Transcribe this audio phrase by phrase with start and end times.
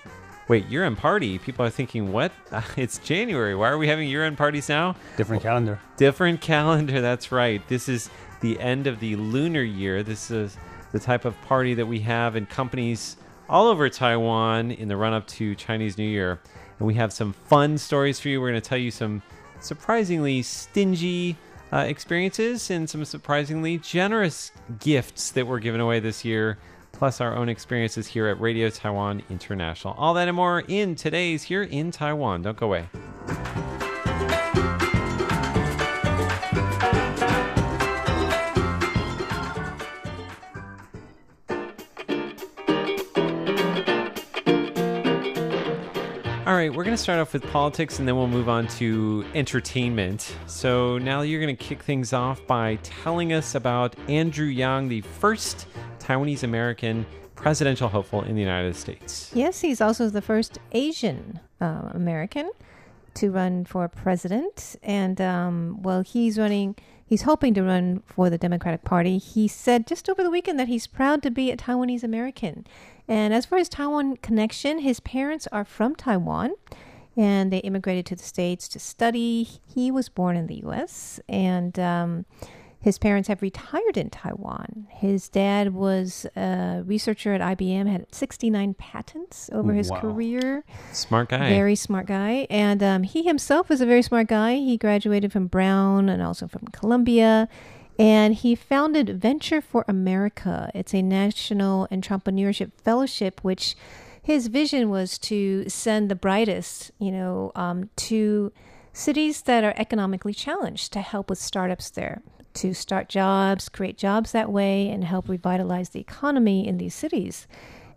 [0.48, 1.38] Wait, year end party?
[1.38, 2.32] People are thinking, what?
[2.76, 3.54] it's January.
[3.54, 4.96] Why are we having year end parties now?
[5.16, 5.80] Different calendar.
[5.96, 7.66] Different calendar, that's right.
[7.68, 10.02] This is the end of the lunar year.
[10.02, 10.56] This is
[10.92, 13.16] the type of party that we have in companies
[13.48, 16.40] all over Taiwan in the run up to Chinese New Year.
[16.78, 18.40] And we have some fun stories for you.
[18.40, 19.22] We're going to tell you some
[19.60, 21.36] surprisingly stingy
[21.72, 26.58] uh, experiences and some surprisingly generous gifts that were given away this year,
[26.92, 29.94] plus our own experiences here at Radio Taiwan International.
[29.98, 32.42] All that and more in today's Here in Taiwan.
[32.42, 32.88] Don't go away.
[46.96, 50.34] To start off with politics and then we'll move on to entertainment.
[50.46, 55.00] So now you're going to kick things off by telling us about Andrew Yang, the
[55.02, 55.66] first
[55.98, 57.04] Taiwanese American
[57.34, 59.30] presidential hopeful in the United States.
[59.34, 62.50] Yes, he's also the first Asian uh, American
[63.14, 64.76] to run for president.
[64.82, 66.76] And, um, well, he's running,
[67.06, 69.18] he's hoping to run for the Democratic Party.
[69.18, 72.66] He said just over the weekend that he's proud to be a Taiwanese American.
[73.08, 76.54] And as for his Taiwan connection, his parents are from Taiwan
[77.16, 79.48] and they immigrated to the States to study.
[79.66, 82.26] He was born in the US and um,
[82.86, 84.86] his parents have retired in Taiwan.
[84.90, 89.98] His dad was a researcher at IBM, had 69 patents over his Wow.
[89.98, 90.62] career.
[90.92, 91.48] Smart guy.
[91.48, 92.46] Very smart guy.
[92.48, 94.54] And um, he himself was a very smart guy.
[94.54, 97.48] He graduated from Brown and also from Columbia.
[97.98, 100.70] And he founded Venture for America.
[100.72, 103.74] It's a national entrepreneurship fellowship, which
[104.22, 108.52] his vision was to send the brightest, you know, um, to
[108.92, 112.22] cities that are economically challenged to help with startups there,
[112.56, 117.46] to start jobs, create jobs that way, and help revitalize the economy in these cities.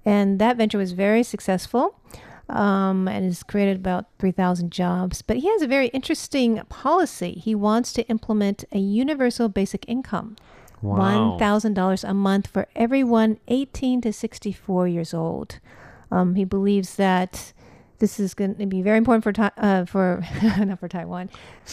[0.05, 1.99] And that venture was very successful
[2.49, 5.21] um, and has created about 3,000 jobs.
[5.21, 7.33] But he has a very interesting policy.
[7.33, 10.35] He wants to implement a universal basic income.
[10.81, 11.37] Wow.
[11.39, 15.59] $1,000 a month for everyone 18 to 64 years old.
[16.11, 17.53] Um, he believes that
[17.99, 20.23] this is going to be very important for Tai- uh, for
[20.57, 21.29] not for Taiwan.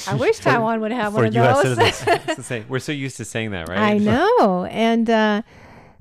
[0.07, 1.95] I wish Taiwan would have for one of US those.
[1.95, 2.51] citizens.
[2.51, 2.69] It's.
[2.69, 3.79] We're so used to saying that, right?
[3.79, 5.43] I know, and uh,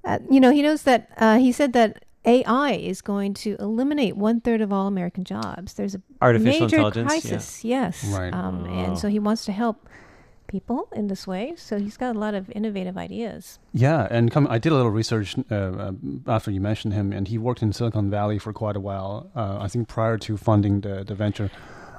[0.03, 1.09] uh, you know, he knows that.
[1.17, 5.73] Uh, he said that AI is going to eliminate one third of all American jobs.
[5.75, 7.29] There's a Artificial major intelligence, yeah.
[7.31, 8.33] crisis, yes, Right.
[8.33, 9.87] Um, and so he wants to help
[10.55, 11.53] people in this way.
[11.57, 13.59] So he's got a lot of innovative ideas.
[13.73, 15.91] Yeah, and come, I did a little research uh, uh,
[16.27, 19.11] after you mentioned him, and he worked in Silicon Valley for quite a while.
[19.35, 21.49] Uh, I think prior to funding the the venture.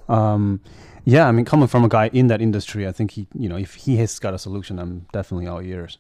[0.09, 0.61] Um,
[1.05, 3.59] yeah, I mean, coming from a guy in that industry, I think he, you know,
[3.67, 5.99] if he has got a solution, I'm definitely all ears.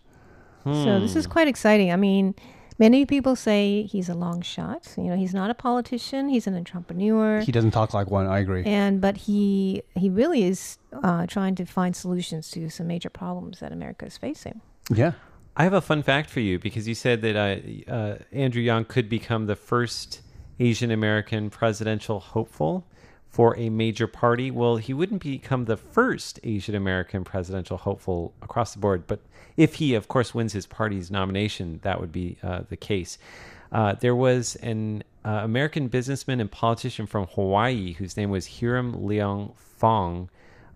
[0.65, 1.19] So this Hmm.
[1.21, 1.93] is quite exciting.
[1.93, 2.34] I mean,
[2.79, 4.93] many people say he's a long shot.
[4.97, 6.29] You know, he's not a politician.
[6.29, 7.41] He's an entrepreneur.
[7.41, 8.27] He doesn't talk like one.
[8.27, 8.65] I agree.
[8.65, 13.61] and but he he really is uh, trying to find solutions to some major problems
[13.61, 14.61] that America is facing.
[14.91, 15.13] Yeah.
[15.59, 18.84] I have a fun fact for you because you said that uh, uh, Andrew Yang
[18.87, 20.21] could become the first
[20.61, 22.87] Asian American presidential hopeful
[23.36, 24.50] for a major party.
[24.50, 29.21] Well, he wouldn't become the first Asian American presidential hopeful across the board, but
[29.59, 33.18] if he, of course, wins his party's nomination, that would be uh, the case.
[33.71, 38.94] Uh, there was an uh, American businessman and politician from Hawaii whose name was Hiram
[38.94, 40.30] Leong Fong.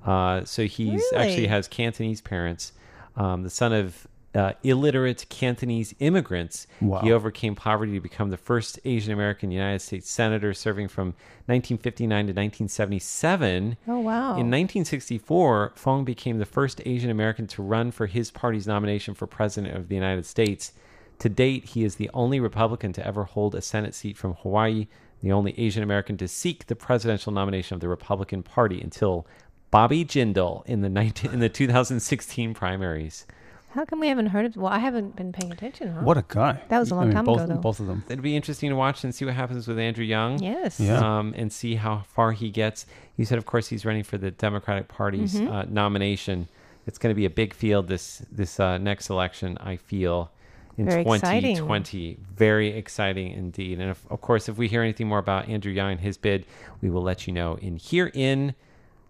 [0.05, 1.17] Uh, so he Really?
[1.17, 2.73] actually has Cantonese parents,
[3.17, 6.67] um, the son of uh, illiterate Cantonese immigrants.
[6.81, 7.01] Wow.
[7.01, 11.09] He overcame poverty to become the first Asian American United States senator, serving from
[11.47, 13.77] 1959 to 1977.
[13.89, 14.31] Oh, wow.
[14.31, 19.27] In 1964, Fong became the first Asian American to run for his party's nomination for
[19.27, 20.73] president of the United States.
[21.19, 24.87] To date, he is the only Republican to ever hold a Senate seat from Hawaii,
[25.23, 29.27] the only Asian American to seek the presidential nomination of the Republican Party until
[29.71, 33.27] Bobby Jindal in the 19, in the 2016 primaries.
[33.73, 34.57] How come we haven't heard of?
[34.57, 35.93] Well, I haven't been paying attention.
[35.95, 36.01] Huh?
[36.03, 36.61] What a guy!
[36.69, 37.61] That was a long mean, time both, ago, though.
[37.61, 38.03] Both of them.
[38.09, 40.43] It'd be interesting to watch and see what happens with Andrew Yang.
[40.43, 40.81] Yes.
[40.81, 40.99] Yeah.
[40.99, 42.87] um, and see how far he gets.
[43.17, 45.53] He said, of course, he's running for the Democratic Party's Mm-hmm.
[45.53, 46.49] uh, nomination.
[46.87, 49.57] It's going to be a big field this this uh, next election.
[49.61, 50.33] I feel
[50.77, 51.57] in Very exciting.
[51.57, 53.79] 2020, very exciting indeed.
[53.81, 56.47] And if, of course, if we hear anything more about Andrew Yang and his bid,
[56.81, 58.55] we will let you know in here in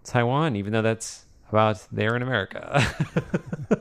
[0.05, 0.57] Taiwan.
[0.57, 2.85] Even though that's about there in America.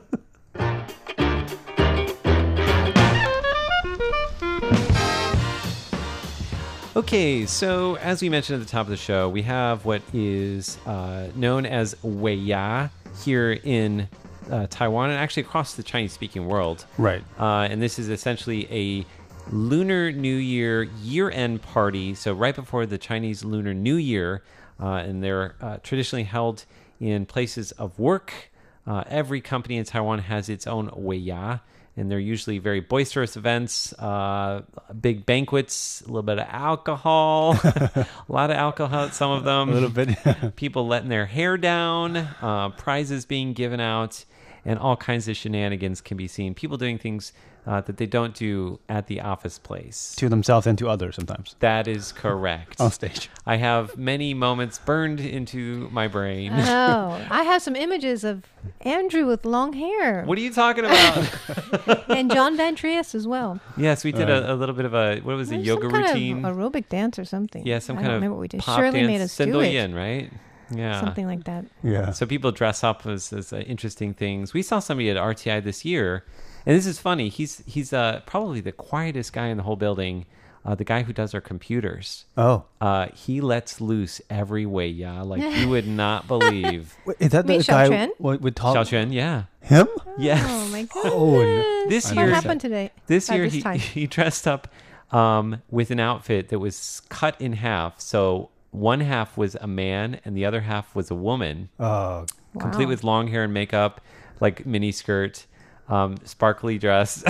[7.00, 10.76] Okay, so as we mentioned at the top of the show, we have what is
[10.84, 12.90] uh, known as Weiya
[13.24, 14.06] here in
[14.50, 16.84] uh, Taiwan and actually across the Chinese speaking world.
[16.98, 17.24] Right.
[17.38, 19.06] Uh, and this is essentially a
[19.50, 22.14] Lunar New Year year end party.
[22.14, 24.42] So, right before the Chinese Lunar New Year,
[24.78, 26.66] uh, and they're uh, traditionally held
[27.00, 28.50] in places of work.
[28.86, 31.62] Uh, every company in Taiwan has its own Weiya,
[31.96, 34.62] and they're usually very boisterous events, uh,
[35.00, 39.70] big banquets, a little bit of alcohol, a lot of alcohol at some of them
[39.70, 40.56] A little bit.
[40.56, 44.24] people letting their hair down, uh, prizes being given out,
[44.64, 46.54] and all kinds of shenanigans can be seen.
[46.54, 47.32] People doing things
[47.66, 50.14] uh, that they don't do at the office place.
[50.16, 52.80] to themselves and to others sometimes That is correct.
[52.80, 53.28] on stage.
[53.44, 56.52] I have many moments burned into my brain.
[56.54, 58.44] Oh, I have some images of
[58.80, 62.08] Andrew with long hair What are you talking about?
[62.08, 63.60] and John Van Trieste as well.
[63.76, 66.06] yes, we did a, a little bit of a what was it, yoga some kind
[66.06, 66.44] routine?
[66.46, 67.66] of aerobic dance or something.
[67.66, 68.60] yeah, some I kind don't of remember what we did.
[68.60, 69.06] pop Shirley dance.
[69.08, 69.70] made us do it.
[69.72, 70.30] Sendoyen, right?
[70.74, 71.64] Yeah, Something like that.
[71.82, 72.10] Yeah.
[72.12, 74.52] So people dress up as, as uh, interesting things.
[74.54, 76.24] We saw somebody at RTI this year,
[76.66, 77.28] and this is funny.
[77.28, 80.26] He's he's uh, probably the quietest guy in the whole building.
[80.62, 82.26] Uh, the guy who does our computers.
[82.36, 86.94] Oh, Uh, he lets loose every way, yeah, like you would not believe.
[87.06, 88.10] Wait, is that Meet the Xiao guy Quan?
[88.18, 88.76] with, with top?
[88.76, 89.88] Xiao Quan, yeah, Him?
[90.18, 90.44] yes.
[90.46, 91.12] Oh my goodness.
[91.14, 92.90] Oh, This what year- happened today?
[93.06, 93.78] This year this he time.
[93.78, 94.68] he dressed up
[95.12, 97.98] um, with an outfit that was cut in half.
[97.98, 101.68] So one half was a man and the other half was a woman.
[101.78, 102.26] Oh,
[102.58, 102.90] complete Wow.
[102.90, 104.00] with long hair and makeup,
[104.40, 105.46] like mini skirt,
[105.88, 107.22] um, sparkly dress.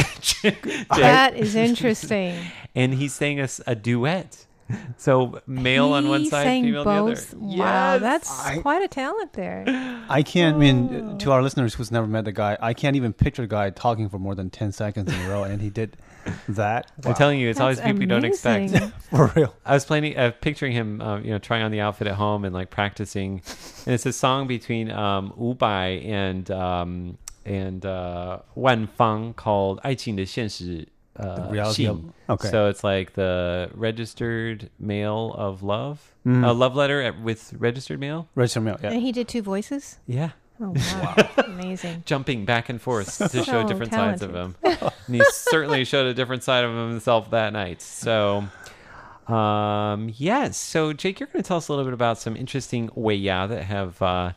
[0.91, 2.35] That is interesting.
[2.75, 4.47] and he's sang us a, duet
[4.98, 7.34] So male on one He side, sang female on the both.
[7.34, 7.40] other.
[7.40, 8.02] Wow, Yes!
[8.02, 9.64] that's I- quite a talent there.
[10.10, 10.56] I can't.
[10.56, 13.48] I mean, to our listeners who's never met the guy, I can't even picture the
[13.48, 15.98] guy talking for more than ten seconds in a row, and he did
[16.50, 16.90] that.
[17.06, 18.72] I'm telling you, it's always That's people you don't expect.
[18.72, 18.92] amazing.
[19.12, 19.54] for real.
[19.66, 22.44] I was planning, uh, picturing him, um, you know, trying on the outfit at home
[22.44, 23.44] and like practicing.
[23.86, 29.80] And it's a song between um, Wu Bai and um, and uh, Wan Fang called
[29.84, 30.88] "爱情的现实."
[31.19, 32.49] uh, reality of- okay.
[32.49, 36.47] So it's like the registered mail of love, Mm.
[36.47, 38.29] a love letter at, with registered mail.
[38.35, 38.79] Register mail.
[38.83, 38.91] Yeah.
[38.93, 39.99] And he did two voices.
[40.07, 40.31] Yeah,
[40.61, 42.03] Oh wow, amazing.
[42.07, 44.55] jumping back and forth to show So different sides of him.
[44.63, 47.81] and he certainly showed a different side of himself that night.
[47.83, 48.45] So,
[49.29, 50.57] um, yes.
[50.57, 53.65] So, Jake, you're going to tell us a little bit about some interesting Weiya that
[53.65, 54.33] have uh,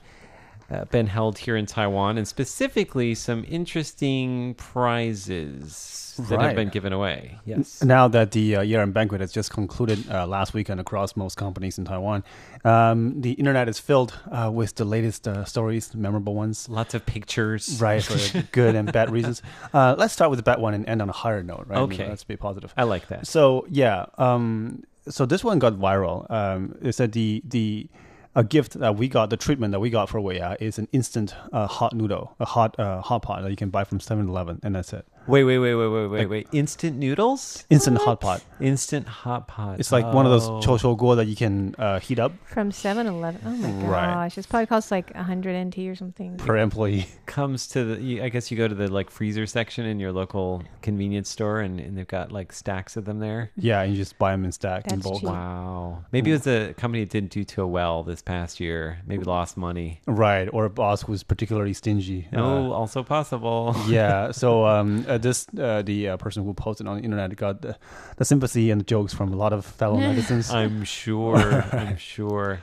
[0.72, 6.94] uh, been held here in Taiwan, and specifically some interesting prizes that have been given
[6.94, 7.40] away.
[7.46, 7.84] Yes.
[7.84, 11.78] Now that the uh, year-end banquet has just concluded uh, last weekend across most companies
[11.78, 12.24] in Taiwan,
[12.64, 16.70] um, the internet is filled uh, with the latest uh, stories, memorable ones.
[16.70, 17.80] Lots of pictures.
[17.82, 19.42] Right, for good and bad reasons.
[19.74, 21.78] Uh, let's start with the bad one and end on a higher note, right?
[21.78, 22.08] I mean, Okay.
[22.10, 22.74] let's be positive.
[22.78, 23.26] I like that.
[23.28, 26.30] So yeah, um, so this one got viral.
[26.32, 27.88] Um, it said the the
[28.36, 31.36] a gift that we got, the treatment that we got for Weiya is an instant
[31.52, 34.76] uh, hot noodle, a hot uh, hot pot that you can buy from 7-Eleven, and
[34.76, 35.08] that's it.
[35.26, 36.48] Wait, wait, wait, wait, wait, wait, wait.
[36.52, 37.66] Instant noodles?
[37.70, 38.44] Instant hot pot.
[38.60, 39.80] Instant hot pot.
[39.80, 40.60] It's like one of those Oh.
[40.62, 43.42] cho cho guo that you can uh, heat up From 7-Eleven.
[43.46, 44.14] Oh my Right.
[44.14, 46.38] gosh, it's probably costs like 100 NT or something.
[46.38, 47.08] per employee.
[47.26, 50.12] comes to the you, i guess you go to the like freezer section in your
[50.12, 53.98] local convenience store and, and they've got like stacks of them there Yeah, and you
[53.98, 55.22] just buy them in stack in That's bulk.
[55.22, 55.30] cheap.
[55.30, 59.24] wow maybe it was a company that didn't do too well this past year maybe
[59.24, 62.28] lost money Right, or a boss who's particularly stingy.
[62.34, 64.32] Uh, oh also possible yeah.
[64.32, 67.76] So um, uh, this uh, the uh, person who posted on the internet got the,
[68.18, 70.52] the sympathy and the jokes from a lot of fellow netizens.
[70.54, 71.38] i'm sure
[71.74, 72.60] i'm sure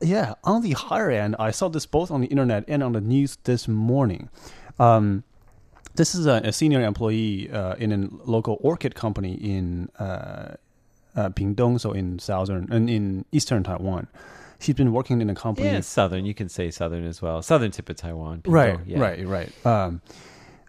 [0.00, 3.00] Yeah, on the higher end, I saw this both on the internet and on the
[3.00, 4.28] news this morning.
[4.78, 5.22] Um,
[5.94, 7.98] This is a, a senior employee uh, in a
[8.30, 10.56] local orchid company in uh,
[11.16, 14.06] uh, Pingdong, so in southern and in eastern Taiwan.
[14.60, 15.68] She's been working in a company.
[15.72, 16.26] Yeah, southern.
[16.26, 17.40] You can say southern as well.
[17.40, 18.42] Southern tip of Taiwan.
[18.42, 19.00] Pingdong, Right, yeah.
[19.00, 19.50] right, right.
[19.64, 20.00] Um,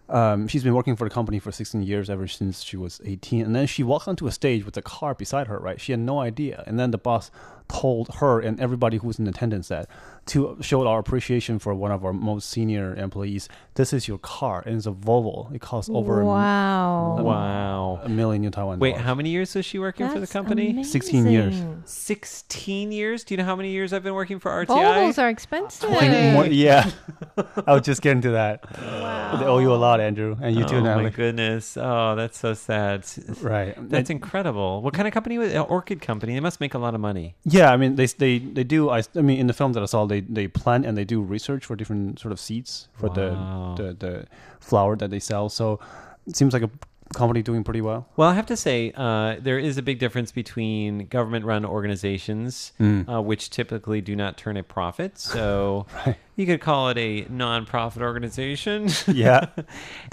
[0.08, 3.44] um, she's been working for the company for 16 years, ever since she was 18.
[3.44, 5.80] And then she walked onto a stage with a car beside her, right?
[5.80, 6.64] She had no idea.
[6.66, 7.30] And then the boss
[7.68, 9.88] told her and everybody who's in attendance that
[10.26, 14.62] to show our appreciation for one of our most senior employees, this is your car.
[14.66, 15.50] And it's a Volvo.
[15.54, 17.22] It costs over a- wow.
[17.22, 18.00] Wow.
[18.02, 18.78] a million in Taiwan.
[18.78, 19.04] Wait, dollars.
[19.06, 20.84] how many years was she working for the That's company?
[20.84, 21.62] 16 years.
[21.84, 23.24] 16 years?
[23.24, 24.66] Do you know how many years I've been working for RTI?
[24.66, 25.90] Volvos are expensive.
[25.90, 26.90] More- yeah.
[27.66, 28.64] I was just getting to that.
[28.80, 29.36] Wow.
[29.36, 30.36] They owe you a lot, Andrew.
[30.40, 31.00] And you too, Natalie.
[31.06, 31.76] oh my goodness.
[31.76, 33.06] Oh, that's so sad.
[33.40, 33.74] Right.
[33.88, 34.82] That's And- incredible.
[34.82, 35.54] What kind of company was?
[35.54, 36.34] Uh, Orchid company.
[36.34, 37.34] They must make a lot of money.
[37.44, 38.90] Yeah, I mean they they they do.
[38.90, 41.20] I, I mean in the film that I saw, they they plant and they do
[41.20, 43.74] research for different sort of seeds for Wow.
[43.76, 44.24] the, the the
[44.60, 45.48] flower that they sell.
[45.48, 45.78] So
[46.26, 46.70] it seems like a
[47.14, 48.06] company doing pretty well.
[48.16, 52.72] Well, I have to say, uh, there is a big difference between government run organizations,
[52.78, 53.08] Mm.
[53.08, 55.18] uh, which typically do not turn a profit.
[55.18, 56.16] So Right.
[56.38, 58.88] You could call it a non-profit organization.
[59.08, 59.46] Yeah,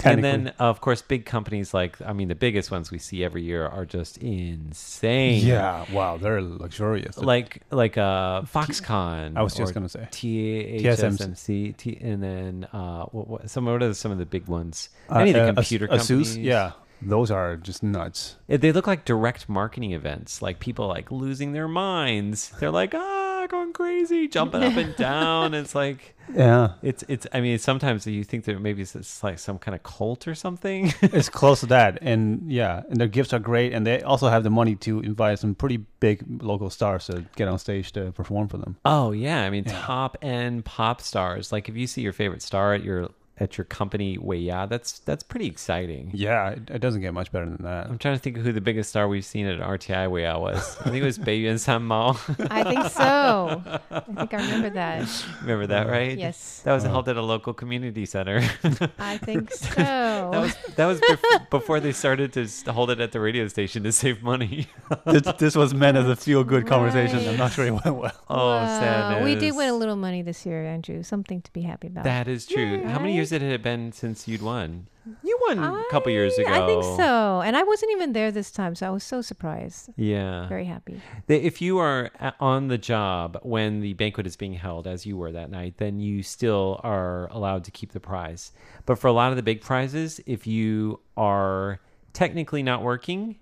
[0.02, 3.42] and then, of course, big companies like, I mean, the biggest ones we see every
[3.42, 5.46] year are just insane.
[5.46, 7.18] Yeah, wow, they're luxurious.
[7.18, 9.36] Like, like uh, Foxconn.
[9.36, 10.08] I was just gonna say.
[10.10, 14.88] TSMC, T, and then uh, what, what, some what are some of the big ones?
[15.10, 16.38] Uh, Any of the uh, computer Asus, companies.
[16.38, 18.36] yeah, those are just nuts.
[18.48, 22.50] They look like direct marketing events, like people like losing their minds.
[22.58, 25.54] They're like, ah, going crazy, jumping up and down.
[25.54, 27.26] It's like Yeah, it's it's.
[27.32, 30.34] I mean, sometimes you think that maybe it's, it's like some kind of cult or
[30.34, 30.92] something.
[31.02, 34.42] it's close to that, and yeah, and their gifts are great, and they also have
[34.42, 38.48] the money to invite some pretty big local stars to get on stage to perform
[38.48, 38.76] for them.
[38.84, 39.80] oh yeah, I mean, Yeah.
[39.80, 41.52] top end pop stars.
[41.52, 44.98] Like if you see your favorite star at your at your company, way yeah, that's
[45.00, 46.10] that's pretty exciting.
[46.14, 47.86] Yeah, it, it doesn't get much better than that.
[47.86, 50.76] I'm trying to think of who the biggest star we've seen at RTI Weiya was.
[50.80, 52.10] I think it was Baby and San Mao.
[52.50, 53.62] I think so.
[53.90, 55.24] I think I remember that.
[55.42, 56.16] Remember that, right?
[56.16, 56.92] Yes, That was uh-huh.
[56.94, 58.38] held at a local community center.
[58.98, 59.74] I think so.
[59.74, 63.82] That was that was bef- before they started to hold it at the radio station
[63.82, 64.68] to save money.
[65.04, 67.18] this, this was meant as a feel good conversation.
[67.28, 68.12] I'm not sure it went well.
[68.30, 68.66] oh, Wow.
[68.80, 69.24] sadness.
[69.24, 71.02] We did win a little money this year, Andrew.
[71.02, 72.04] Something to be happy about.
[72.04, 72.82] That is true.
[72.84, 73.25] How many Right?
[73.32, 74.88] Years had been since you'd won?
[75.22, 76.50] You won a couple years ago.
[76.50, 77.40] I think so.
[77.40, 79.90] And I wasn't even there this time, so I was so surprised.
[79.96, 80.48] Yeah.
[80.48, 81.00] Very happy.
[81.28, 85.30] If you are on the job when the banquet is being held, as you were
[85.30, 88.50] that night, then you still are allowed to keep the prize.
[88.84, 91.78] But for a lot of the big prizes, if you are
[92.12, 93.36] technically not working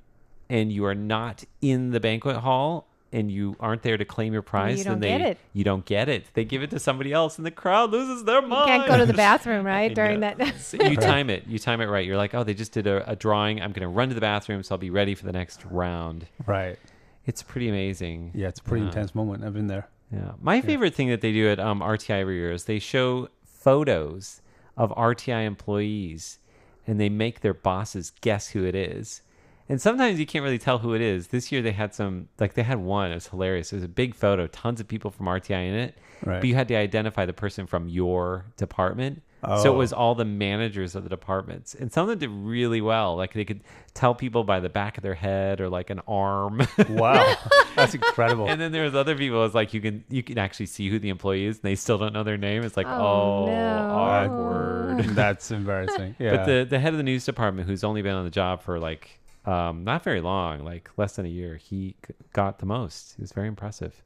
[0.51, 4.43] and you are not in the banquet hall and you aren't there to claim your
[4.43, 5.39] prize, you then they get it.
[5.53, 6.27] you don't get it.
[6.35, 8.69] They give it to somebody else, and the crowd loses their mind.
[8.71, 9.95] You can't go to the bathroom, right?
[9.95, 10.35] During know.
[10.37, 10.55] that.
[10.61, 11.47] So you time it.
[11.47, 12.05] You time it right.
[12.05, 13.63] You're like, oh, they just did a, a drawing.
[13.63, 16.27] I'm going to run to the bathroom, so I'll be ready for the next round.
[16.47, 16.79] Right.
[17.27, 18.33] It's pretty amazing.
[18.35, 18.89] Yeah, it's a pretty Yeah.
[18.91, 19.45] intense moment.
[19.45, 19.89] I've been there.
[20.13, 20.33] Yeah.
[20.41, 24.43] My favorite thing that they do at um, RTI every year is they show photos
[24.77, 26.39] of RTI employees
[26.87, 29.23] and they make their bosses guess who it is.
[29.69, 31.29] And sometimes you can't really tell who it is.
[31.29, 33.11] This year they had some, like they had one.
[33.11, 33.73] It was hilarious.
[33.73, 35.97] It was a big photo, tons of people from RTI in it.
[36.25, 36.41] Right.
[36.41, 39.23] But you had to identify the person from your department.
[39.43, 39.75] So Oh.
[39.75, 41.75] it was all the managers of the departments.
[41.75, 43.15] And some of them did really well.
[43.15, 43.61] Like they could
[43.93, 46.67] tell people by the back of their head or like an arm.
[46.89, 47.35] Wow,
[47.77, 48.49] that's incredible.
[48.49, 49.45] And then there was other people.
[49.45, 51.99] It's like you can you can actually see who the employee is, and they still
[51.99, 52.63] don't know their name.
[52.63, 53.91] It's like Oh, oh, no.
[53.91, 55.05] awkward.
[55.15, 56.17] that's embarrassing.
[56.19, 56.37] Yeah.
[56.37, 58.79] But the the head of the news department, who's only been on the job for
[58.79, 61.97] like um, not very long, like less than a year, he
[62.33, 63.15] got the most.
[63.19, 64.03] It was very impressive.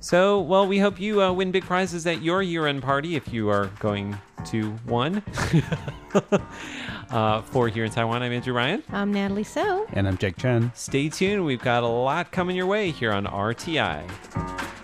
[0.00, 3.50] So, well, we hope you uh, win big prizes at your year-end party if you
[3.50, 5.22] are going to one.
[7.10, 8.82] uh, for here in Taiwan, I'm Andrew Ryan.
[8.90, 9.86] I'm Natalie So.
[9.92, 10.72] and I'm Jake Chen.
[10.74, 11.44] Stay tuned.
[11.44, 14.83] We've got a lot coming your way here on RTI.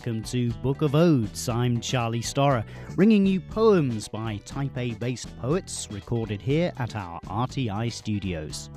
[0.00, 1.46] Welcome to Book of Odes.
[1.50, 2.64] I'm Charlie Storrar,
[2.94, 8.70] bringing you poems by Taipei based poets recorded here at our RTI studios.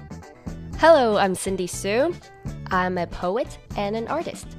[0.80, 2.14] Hello, I'm Cindy Sue.
[2.72, 4.58] I'm a poet and an artist.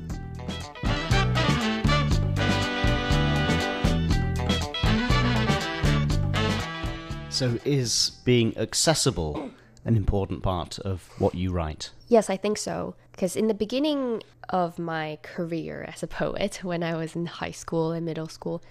[7.28, 9.50] So, is being accessible
[9.84, 11.90] an important part of what you write?
[12.08, 12.94] Yes, I think so.
[13.12, 17.52] Because in the beginning of my career as a poet, when I was in high
[17.52, 18.62] school and middle school,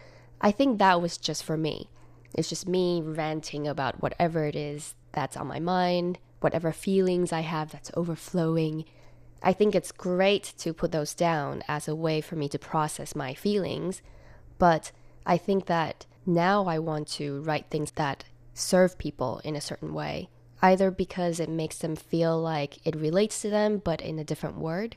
[0.42, 1.90] I think that was just for me.
[2.34, 7.42] It's just me ranting about whatever it is that's on my mind, whatever feelings I
[7.42, 8.86] have that's overflowing.
[9.42, 13.16] I think it's great to put those down as a way for me to process
[13.16, 14.02] my feelings,
[14.58, 14.92] but
[15.26, 19.94] I think that now I want to write things that serve people in a certain
[19.94, 20.30] way,
[20.64, 24.58] either because it makes them feel like it relates to them, but in a different
[24.58, 24.96] word.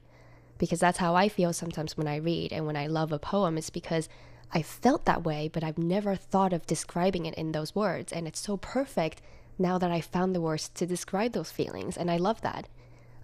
[0.58, 3.58] Because that's how I feel sometimes when I read and when I love a poem,
[3.58, 4.08] it's because
[4.52, 8.12] I felt that way, but I've never thought of describing it in those words.
[8.12, 9.20] And it's so perfect
[9.58, 11.96] now that I found the words to describe those feelings.
[11.96, 12.68] And I love that.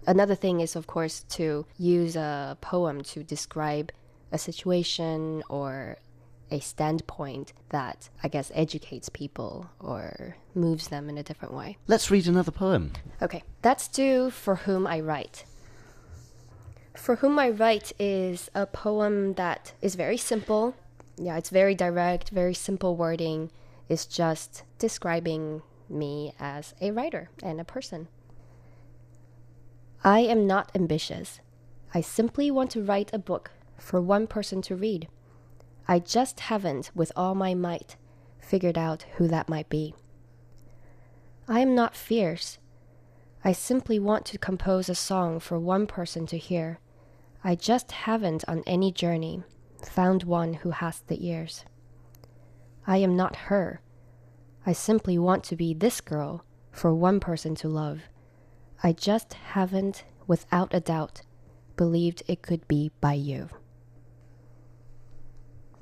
[0.05, 3.93] Another thing is, of course, to use a poem to describe
[4.33, 5.97] a situation or
[6.51, 11.77] a standpoint that I guess educates people or moves them in a different way.
[11.87, 12.93] Let's read another poem.
[13.21, 15.45] Okay, that's do For Whom I Write.
[16.95, 20.75] For Whom I Write is a poem that is very simple.
[21.17, 23.49] Yeah, it's very direct, very simple wording.
[23.89, 28.07] It's just describing me as a writer and a person.
[30.03, 31.39] I am not ambitious.
[31.93, 35.07] I simply want to write a book for one person to read.
[35.87, 37.97] I just haven't, with all my might,
[38.39, 39.93] figured out who that might be.
[41.47, 42.57] I am not fierce.
[43.43, 46.79] I simply want to compose a song for one person to hear.
[47.43, 49.43] I just haven't, on any journey,
[49.81, 51.65] found one who has the ears.
[52.87, 53.81] I am not her.
[54.65, 58.03] I simply want to be this girl for one person to love.
[58.81, 61.21] I just haven't, without a doubt,
[61.75, 63.49] believed it could be by you.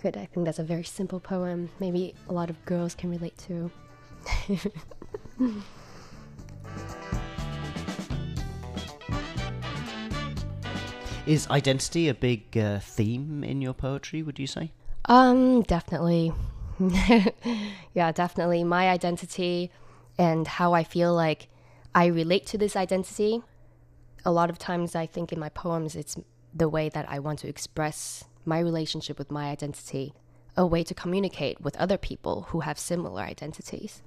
[0.01, 0.17] Good.
[0.17, 1.69] I think that's a very simple poem.
[1.79, 3.69] Maybe a lot of girls can relate to.
[11.27, 14.71] Is identity a big uh, theme in your poetry, would you say?
[15.05, 16.33] Um, definitely.
[17.93, 18.63] yeah, definitely.
[18.63, 19.69] My identity
[20.17, 21.47] and how I feel like
[21.93, 23.43] I relate to this identity.
[24.25, 26.17] A lot of times I think in my poems it's
[26.53, 30.13] the way that I want to express my relationship with my identity,
[30.57, 34.01] a way to communicate with other people who have similar identities.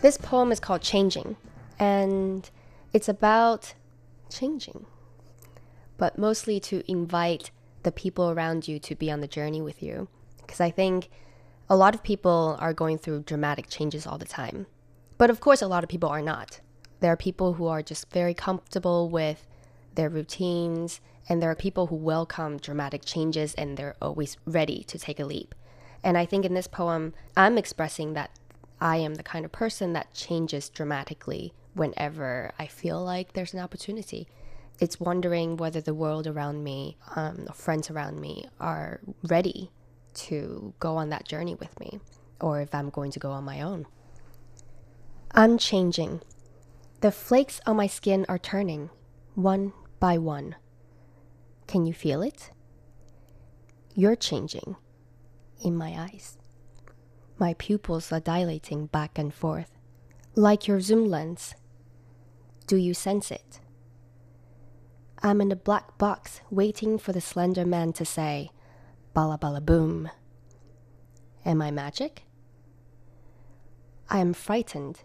[0.00, 1.36] This poem is called Changing,
[1.78, 2.48] and
[2.92, 3.74] it's about
[4.30, 4.86] changing,
[5.96, 7.50] but mostly to invite
[7.82, 10.08] the people around you to be on the journey with you.
[10.38, 11.10] Because I think
[11.68, 14.66] a lot of people are going through dramatic changes all the time.
[15.18, 16.60] But of course, a lot of people are not.
[17.00, 19.46] There are people who are just very comfortable with
[19.94, 24.98] their routines, and there are people who welcome dramatic changes and they're always ready to
[24.98, 25.54] take a leap.
[26.04, 28.30] And I think in this poem, I'm expressing that
[28.80, 33.60] I am the kind of person that changes dramatically whenever I feel like there's an
[33.60, 34.28] opportunity.
[34.78, 39.72] It's wondering whether the world around me, um, friends around me, are ready
[40.14, 41.98] to go on that journey with me,
[42.40, 43.86] or if I'm going to go on my own.
[45.32, 46.20] I'm changing.
[47.00, 48.90] The flakes on my skin are turning,
[49.34, 50.56] one by one.
[51.66, 52.50] Can you feel it?
[53.94, 54.76] You're changing
[55.62, 56.38] in my eyes.
[57.38, 59.70] My pupils are dilating back and forth,
[60.34, 61.54] like your zoom lens.
[62.66, 63.60] Do you sense it?
[65.22, 68.50] I'm in a black box waiting for the slender man to say,
[69.14, 70.10] Bala bala boom.
[71.44, 72.22] Am I magic?
[74.10, 75.02] I am frightened,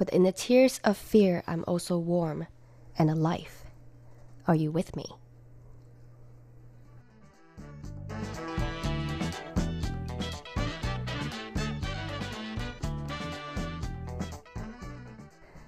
[0.00, 2.46] but in the tears of fear, I'm also warm
[2.98, 3.66] and alive.
[4.46, 5.04] Are you with me?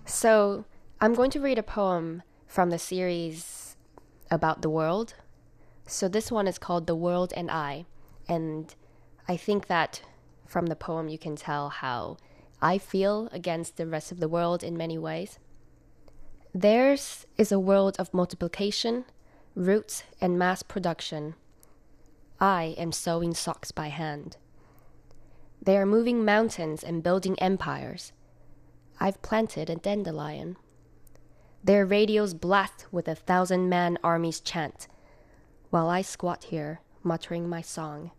[0.07, 0.65] So,
[0.99, 3.77] I'm going to read a poem from the series
[4.31, 5.13] about the world.
[5.87, 7.85] So, this one is called The World and I.
[8.27, 8.75] And
[9.29, 10.01] I think that
[10.47, 12.17] from the poem, you can tell how
[12.65, 15.41] I feel against the rest of the world in many ways.
[16.55, 19.05] Theirs is a world of multiplication,
[19.57, 21.35] roots, and mass production.
[22.39, 24.37] I am sewing socks by hand.
[25.61, 28.13] They are moving mountains and building empires.
[29.01, 30.57] I've planted a dandelion.
[31.65, 34.87] Their radios blast with a thousand man army's chant,
[35.71, 38.13] while I squat here, muttering my song.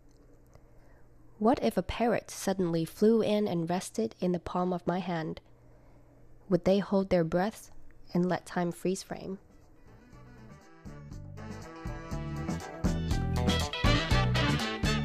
[1.44, 5.42] What if a parrot suddenly flew in and rested in the palm of my hand?
[6.48, 7.70] Would they hold their breaths
[8.14, 9.38] and let time freeze frame?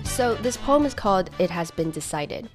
[0.06, 2.49] So, this poem is called It Has Been Decided,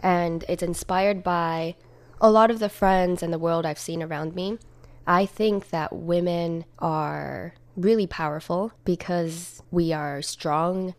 [0.00, 1.76] and it's inspired by
[2.20, 4.58] a lot of the friends and the world I've seen around me.
[5.06, 10.94] I think that women are really powerful because we are strong,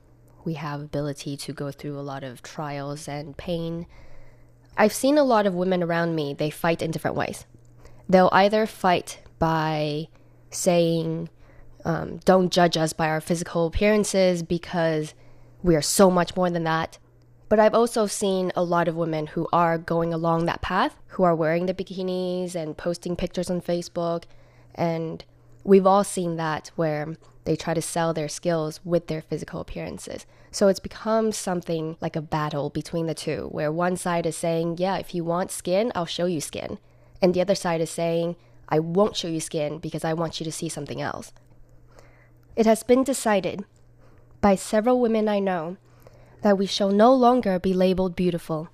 [0.45, 3.85] we have ability to go through a lot of trials and pain.
[4.77, 7.45] I've seen a lot of women around me, they fight in different ways.
[8.07, 10.07] They'll either fight by
[10.49, 11.29] saying,
[11.85, 15.13] um, don't judge us by our physical appearances because
[15.61, 16.97] we are so much more than that.
[17.49, 21.23] But I've also seen a lot of women who are going along that path, who
[21.23, 24.25] are wearing the bikinis and posting pictures on Facebook.
[24.75, 25.25] And
[25.63, 30.25] we've all seen that where they try to sell their skills with their physical appearances.
[30.51, 34.77] So it's become something like a battle between the two, where one side is saying,
[34.77, 36.79] Yeah, if you want skin, I'll show you skin.
[37.21, 38.35] And the other side is saying,
[38.67, 41.33] I won't show you skin because I want you to see something else.
[42.55, 43.65] It has been decided
[44.41, 45.77] by several women I know
[46.41, 48.69] that we shall no longer be labeled beautiful.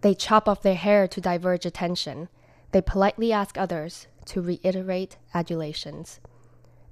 [0.00, 2.28] They chop off their hair to diverge attention.
[2.72, 6.20] They politely ask others to reiterate adulations.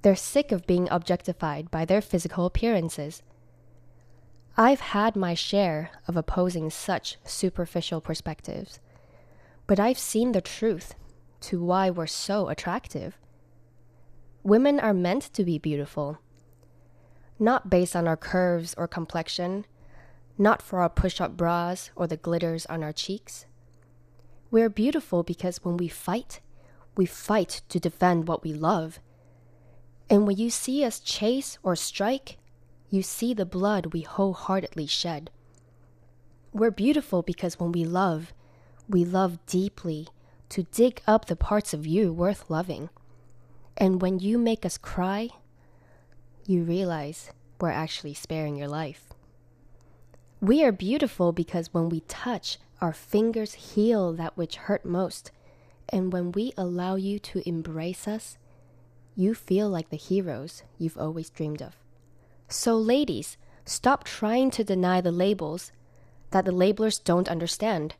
[0.01, 3.23] They're sick of being objectified by their physical appearances.
[4.57, 8.79] I've had my share of opposing such superficial perspectives,
[9.65, 10.95] but I've seen the truth
[11.41, 13.17] to why we're so attractive.
[14.43, 16.19] Women are meant to be beautiful
[17.39, 19.65] not based on our curves or complexion,
[20.37, 23.45] not for our push up bras or the glitters on our cheeks.
[24.51, 26.41] We're beautiful because when we fight,
[26.95, 28.99] we fight to defend what we love.
[30.09, 32.37] And when you see us chase or strike,
[32.89, 35.31] you see the blood we wholeheartedly shed.
[36.51, 38.33] We're beautiful because when we love,
[38.87, 40.07] we love deeply
[40.49, 42.89] to dig up the parts of you worth loving.
[43.75, 45.29] And when you make us cry,
[46.45, 49.13] you realize we're actually sparing your life.
[50.41, 55.31] We are beautiful because when we touch, our fingers heal that which hurt most.
[55.89, 58.37] And when we allow you to embrace us,
[59.15, 61.75] you feel like the heroes you've always dreamed of.
[62.47, 65.71] So, ladies, stop trying to deny the labels
[66.31, 67.95] that the labelers don't understand.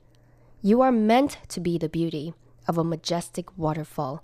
[0.61, 2.33] You are meant to be the beauty
[2.67, 4.23] of a majestic waterfall,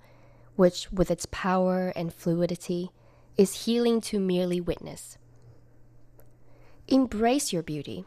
[0.56, 2.90] which, with its power and fluidity,
[3.36, 5.16] is healing to merely witness.
[6.88, 8.04] Embrace your beauty.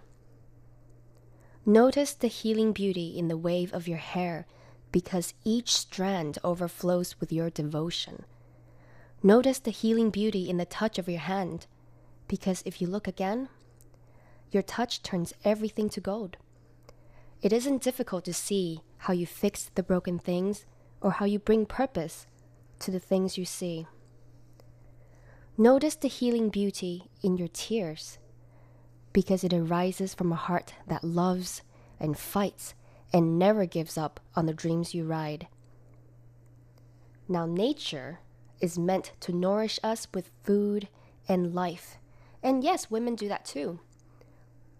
[1.65, 4.45] Notice the healing beauty in the wave of your hair
[4.93, 8.23] because each strand overflows with your devotion.
[9.21, 11.65] Notice the healing beauty in the touch of your hand
[12.27, 13.49] because if you look again,
[14.51, 16.37] your touch turns everything to gold.
[17.41, 20.65] It isn't difficult to see how you fix the broken things
[21.01, 22.27] or how you bring purpose
[22.79, 23.87] to the things you see.
[25.57, 28.19] Notice the healing beauty in your tears
[29.11, 31.63] because it arises from a heart that loves
[31.99, 32.75] and fights
[33.13, 35.47] and never gives up on the dreams you ride.
[37.27, 38.19] Now, nature
[38.59, 40.87] is meant to nourish us with food
[41.27, 41.97] and life.
[42.41, 43.79] And yes, women do that too.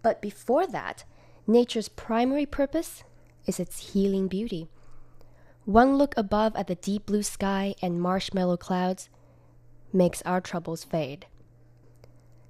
[0.02, 1.04] But before that,
[1.46, 3.04] nature's primary purpose
[3.46, 4.68] is its healing beauty.
[5.64, 9.08] One look above at the deep blue sky and marshmallow clouds
[9.92, 11.26] makes our troubles fade.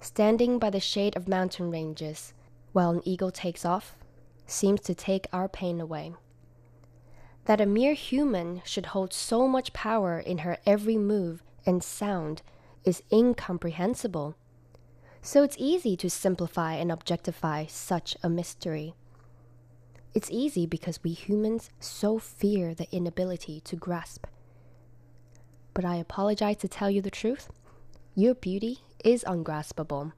[0.01, 2.33] Standing by the shade of mountain ranges
[2.73, 3.97] while an eagle takes off
[4.47, 6.15] seems to take our pain away.
[7.47, 12.43] That a mere human should hold so much power in her every move and sound
[12.85, 14.37] is incomprehensible.
[15.23, 18.95] So it's easy to simplify and objectify such a mystery.
[20.15, 24.27] It's easy because we humans so fear the inability to grasp
[25.75, 27.51] but I apologize to tell you the truth.
[28.15, 30.13] Your beauty is ungraspable.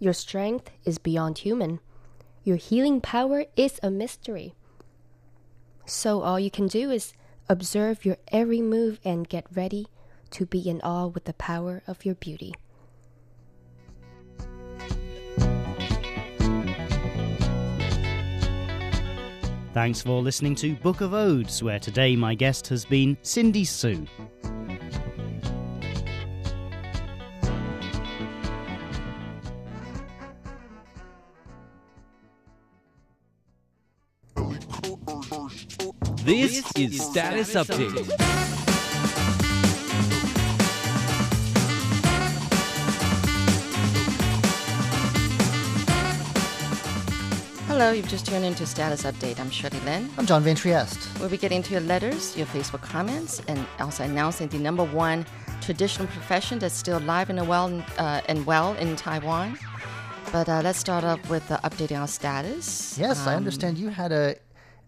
[0.00, 1.80] Your strength is beyond human.
[2.48, 4.54] Your healing power is a mystery.
[5.84, 7.12] So all you can do is
[7.46, 9.88] observe your every move and get ready
[10.30, 12.54] to be in awe with the power of your beauty.
[19.74, 24.06] Thanks for listening to Book of Odes, where today my guest has been Cindy Sue.
[36.24, 38.08] This is Status Update.
[47.68, 49.38] Hello, you've just tuned into Status Update.
[49.38, 50.08] I'm Shirley Lin.
[50.16, 51.06] I'm John Van Trieste.
[51.20, 55.26] We'll be getting to your letters, your Facebook comments, and also announcing the number one
[55.60, 59.58] traditional profession that's still alive and well, uh, and well in Taiwan.
[60.32, 62.96] But uh, let's start off with uh, updating our status.
[62.98, 64.36] Yes, I Um, understand you had a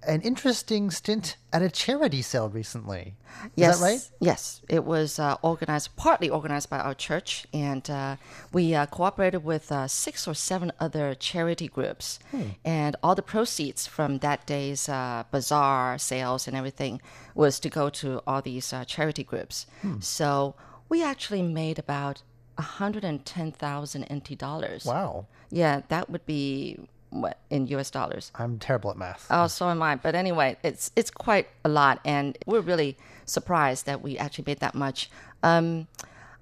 [0.07, 3.15] an interesting stint at a charity sale recently.
[3.45, 4.11] Is yes, that right?
[4.21, 8.17] Yes, it was uh, organized, partly organized by our church, and uh,
[8.53, 12.19] we uh, cooperated with uh, six or seven other charity groups.
[12.31, 12.43] Hmm.
[12.65, 17.01] And all the proceeds from that day's uh, bazaar sales and everything
[17.35, 19.67] was to go to all these uh, charity groups.
[19.83, 20.01] Hmm.
[20.01, 20.55] So
[20.89, 22.23] we actually made about
[22.57, 24.85] 110,000 NT dollars.
[24.85, 25.27] Wow.
[25.51, 26.79] Yeah, that would be
[27.11, 28.33] what in US dollars.
[28.35, 29.27] I'm terrible at math.
[29.31, 29.97] Oh, so am I.
[29.97, 32.97] But anyway, it's it's quite a lot, and we're really
[33.27, 35.11] surprised that we actually made that much.
[35.43, 35.89] Um,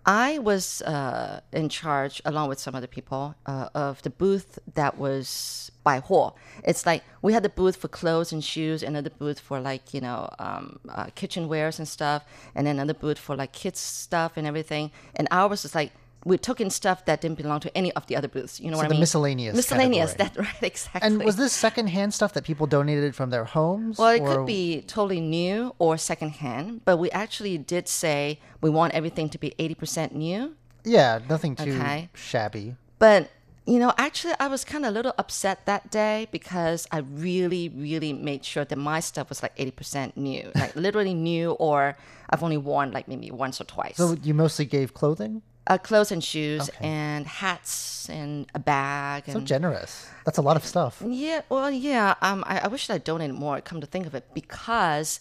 [0.07, 4.96] I was uh, in charge, along with some other people, uh, of the booth that
[4.96, 6.35] was by Huo.
[6.64, 10.00] It's like we had the booth for clothes and shoes, another booth for like you
[10.00, 14.46] know um, uh, kitchenwares and stuff, and then another booth for like kids stuff and
[14.46, 14.90] everything.
[15.14, 15.92] And ours was like
[16.24, 18.59] we took in stuff that didn't belong to any of the other booths.
[18.61, 19.00] You know So what I the mean?
[19.00, 20.14] miscellaneous Miscellaneous.
[20.14, 20.46] category.
[20.46, 20.62] That right?
[20.62, 21.07] Exactly.
[21.07, 23.98] and was this secondhand stuff that people donated from their homes?
[23.98, 28.68] Well, it or- could be totally new or secondhand, but we actually did say we
[28.70, 30.54] want everything to be 80% new.
[30.85, 32.09] Yeah, nothing too Okay.
[32.14, 32.74] shabby.
[32.98, 33.31] But,
[33.66, 37.68] you know, actually, I was kind of a little upset that day because I really,
[37.68, 41.96] really made sure that my stuff was like 80% new, like literally new, or
[42.31, 43.96] I've only worn like maybe once or twice.
[43.96, 45.42] So you mostly gave clothing?
[45.68, 49.24] Uh, clothes and shoes and hats and a bag.
[49.26, 50.09] So and generous.
[50.24, 51.02] That's a lot of stuff.
[51.07, 52.14] Yeah, well, yeah.
[52.22, 53.61] Um, I, I wish I'd donated more.
[53.61, 55.20] Come to think of it, because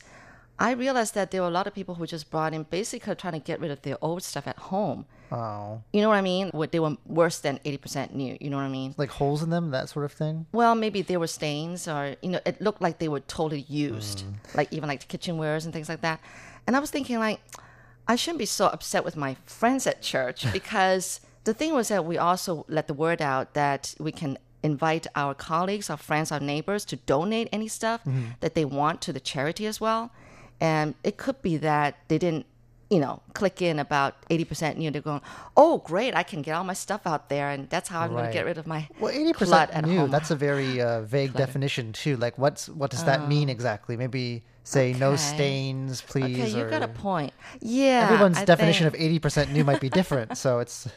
[0.57, 3.33] I realized that there were a lot of people who just brought in basically trying
[3.33, 5.05] to get rid of their old stuff at home.
[5.29, 5.83] Oh.
[5.91, 6.49] You know what I mean?
[6.51, 8.37] What they were worse than eighty percent new.
[8.39, 8.95] You know what I mean?
[8.97, 10.45] Like holes in them, that sort of thing?
[10.53, 14.23] Well, maybe there were stains, or you know, it looked like they were totally used,
[14.55, 16.21] like even like the kitchenwares and things like that.
[16.65, 17.41] And I was thinking, like,
[18.07, 22.05] I shouldn't be so upset with my friends at church because the thing was that
[22.05, 26.39] we also let the word out that we can invite our colleagues, our friends, our
[26.39, 28.01] neighbors to donate any stuff
[28.39, 30.11] that they want to the charity as well.
[30.59, 32.45] And it could be that they didn't
[32.89, 35.21] you know, click in about 80% You know, They're going,
[35.57, 37.49] oh, great, I can get all my stuff out there.
[37.49, 39.85] And that's how I'm going to get rid of my Well, eighty clut percent at
[39.85, 39.99] new.
[39.99, 40.11] home.
[40.11, 42.15] That's a very uh, vague definition too.
[42.15, 43.97] Like, what's what does that mean exactly?
[43.97, 45.15] Maybe say no Oh.
[45.15, 46.39] Stains, please.
[46.39, 47.33] Okay, you or got a point.
[47.61, 48.09] Yeah.
[48.09, 50.87] Everyone's I definition think- of eighty percent new might be different, so it's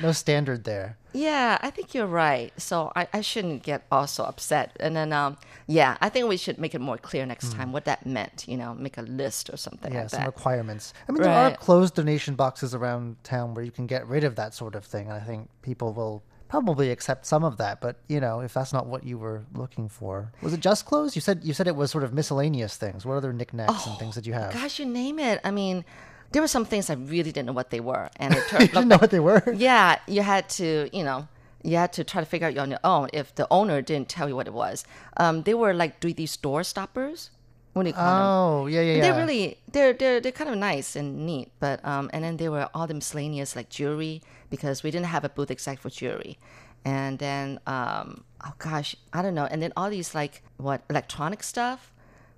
[0.00, 0.96] no standard there.
[1.12, 2.52] Yeah, I think you're right.
[2.56, 4.76] So I, I shouldn't get also upset.
[4.78, 7.84] And then, um, yeah, I think we should make it more clear next time what
[7.86, 8.44] that meant.
[8.46, 9.92] You know, make a list or something.
[9.92, 10.26] Yeah, like some that.
[10.26, 10.94] requirements.
[11.08, 14.36] I mean, there are closed donation boxes around town where you can get rid of
[14.36, 15.06] that sort of thing.
[15.08, 17.80] And I think people will probably accept some of that.
[17.80, 21.14] But you know, if that's not what you were looking for, was it just clothes?
[21.14, 23.06] You said you said it was sort of miscellaneous things.
[23.06, 24.52] What other knickknacks and things did you have?
[24.52, 25.40] Gosh, you name it.
[25.44, 25.84] I mean,
[26.32, 28.88] there were some things I really didn't know what they were, and it you didn't
[28.88, 29.42] know what they were.
[29.56, 31.28] Yeah, you had to, you know,
[31.62, 34.28] you had to try to figure out on your own if the owner didn't tell
[34.28, 34.84] you what it was.
[35.16, 37.30] Um, they were like 3D store stoppers.
[37.72, 38.26] What do you call them?
[38.26, 39.00] Oh, yeah, yeah, yeah.
[39.02, 42.50] They're really they're they're they're kind of nice and neat, but um, and then there
[42.50, 46.38] were all the miscellaneous like jewelry because we didn't have a booth exact for jewelry,
[46.84, 51.42] and then um, oh gosh, I don't know, and then all these like what electronic
[51.42, 51.92] stuff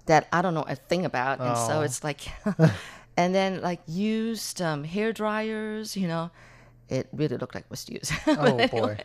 [0.07, 1.83] that I don't know a thing about, and so Oh.
[1.83, 2.21] it's like,
[3.17, 6.31] and then like used um, hair dryers, you know.
[6.89, 8.13] It really looked like was used.
[8.27, 8.99] Oh, boy.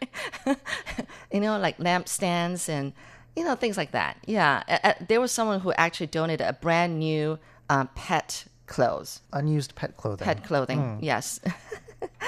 [1.32, 2.92] you know, like lamp stands and
[3.36, 4.18] you know things like that.
[4.26, 4.64] Yeah,
[5.08, 7.40] there was someone who actually donated a brand new
[7.70, 10.26] um, pet clothes, Unused pet clothing.
[10.26, 10.80] pet clothing.
[10.98, 11.04] Hmm.
[11.04, 11.40] Yes,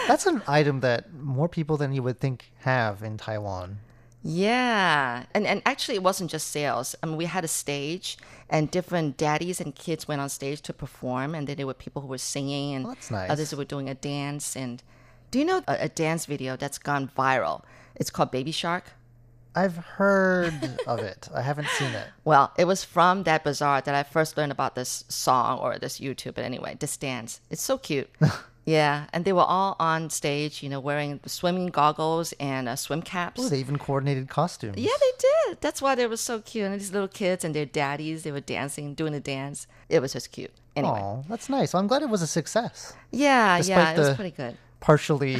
[0.07, 3.79] That's an item that more people than you would think have in Taiwan.
[4.23, 6.95] yeah, and and actually it wasn't just sales.
[7.01, 8.17] I mean, we had a stage,
[8.49, 12.01] and different daddies and kids went on stage to perform, and then there were people
[12.01, 13.29] who were singing, and that's nice.
[13.29, 14.55] others who were doing a dance.
[14.57, 14.83] And
[15.31, 17.63] do you know a, a dance video that's gone viral?
[17.95, 18.85] It's called Baby Shark.
[19.55, 20.53] I've heard
[20.87, 21.27] of it.
[21.33, 22.07] I haven't seen it.
[22.23, 25.99] Well, it was from that bazaar that I first learned about this song or this
[25.99, 26.35] YouTube.
[26.35, 27.41] But anyway, this dance.
[27.49, 28.09] It's so cute.
[28.69, 32.75] Yeah, and they were all on stage, you know, wearing the swimming goggles and uh,
[32.75, 33.41] swim caps.
[33.43, 34.77] Oh, they even coordinated costumes.
[34.77, 35.11] Yeah, they
[35.47, 35.61] did.
[35.61, 36.65] That's why they were so cute.
[36.65, 39.65] And these little kids and their daddies, they were dancing, doing the dance.
[39.89, 40.51] It was just cute.
[40.75, 40.99] Anyway.
[41.01, 41.73] Oh, that's nice.
[41.73, 42.93] I'm glad it was a success.
[43.11, 44.57] Yeah, Despite yeah, it was pretty good.
[44.79, 45.37] Partially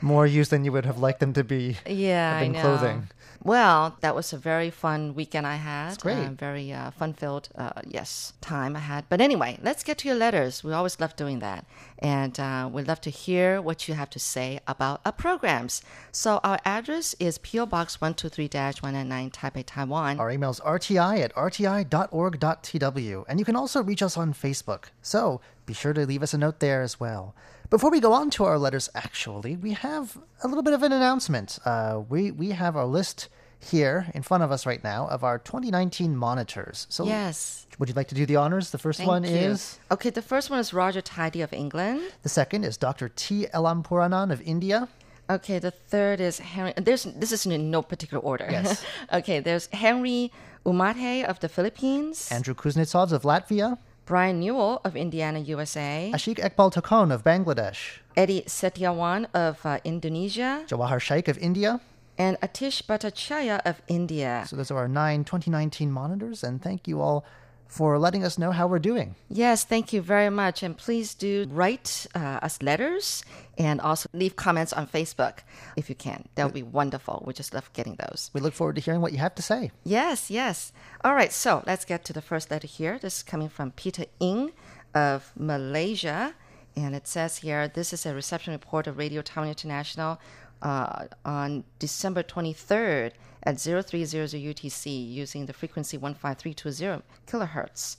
[0.00, 1.76] more used than you would have liked them to be.
[1.86, 2.60] Yeah, I know.
[2.60, 3.08] clothing.
[3.46, 5.90] Well, that was a very fun weekend I had.
[5.90, 6.18] That's great.
[6.18, 9.04] Uh, very uh, fun-filled, uh, yes, time I had.
[9.08, 10.64] But anyway, let's get to your letters.
[10.64, 11.64] We always love doing that,
[12.00, 15.80] and uh, we love to hear what you have to say about our programs.
[16.10, 20.18] So our address is PO Box one two three one nine nine Taipei, Taiwan.
[20.18, 24.86] Our email is rti at rti.org.tw, and you can also reach us on Facebook.
[25.02, 27.32] So be sure to leave us a note there as well.
[27.70, 30.92] Before we go on to our letters, actually, we have a little bit of an
[30.92, 31.58] announcement.
[31.64, 35.38] Uh, we we have our list here in front of us right now of our
[35.38, 36.86] 2019 monitors.
[36.90, 37.66] So Yes.
[37.78, 38.70] would you like to do the honors?
[38.70, 39.30] The first Thank one you.
[39.30, 42.02] is Okay, the first one is Roger Tidy of England.
[42.22, 43.08] the second is Dr.
[43.08, 43.46] T.
[43.52, 44.88] Elampuranan of India.
[45.28, 46.72] Okay, the third is Henry.
[46.76, 48.46] There's this is in no particular order.
[48.48, 48.84] Yes.
[49.12, 50.30] okay, there's Henry
[50.64, 56.72] Umate of the Philippines, Andrew Kuznetsov of Latvia, Brian Newell of Indiana, USA, Ashik Ekbal
[56.72, 61.80] Tokon of Bangladesh, Eddie Setiawan of uh, Indonesia, Jawahar Shaikh of India.
[62.16, 64.44] and Atish Bhattacharya of India.
[64.48, 67.24] So those are our nine 2019 monitors, and thank you all
[67.68, 69.14] for letting us know how we're doing.
[69.28, 70.62] Yes, thank you very much.
[70.62, 73.24] And please do write uh, us letters
[73.58, 75.38] and also leave comments on Facebook
[75.76, 76.28] if you can.
[76.34, 77.22] That would be wonderful.
[77.26, 78.30] We just love getting those.
[78.32, 79.72] We look forward to hearing what you have to say.
[79.84, 80.72] Yes, yes.
[81.04, 82.98] All right, so let's get to the first letter here.
[82.98, 84.52] This is coming from Peter Ng
[84.94, 86.34] of Malaysia.
[86.76, 90.20] And it says here this is a reception report of Radio Taiwan International
[90.62, 97.96] uh, on December 23rd at 0300 UTC using the frequency 15320 kilohertz.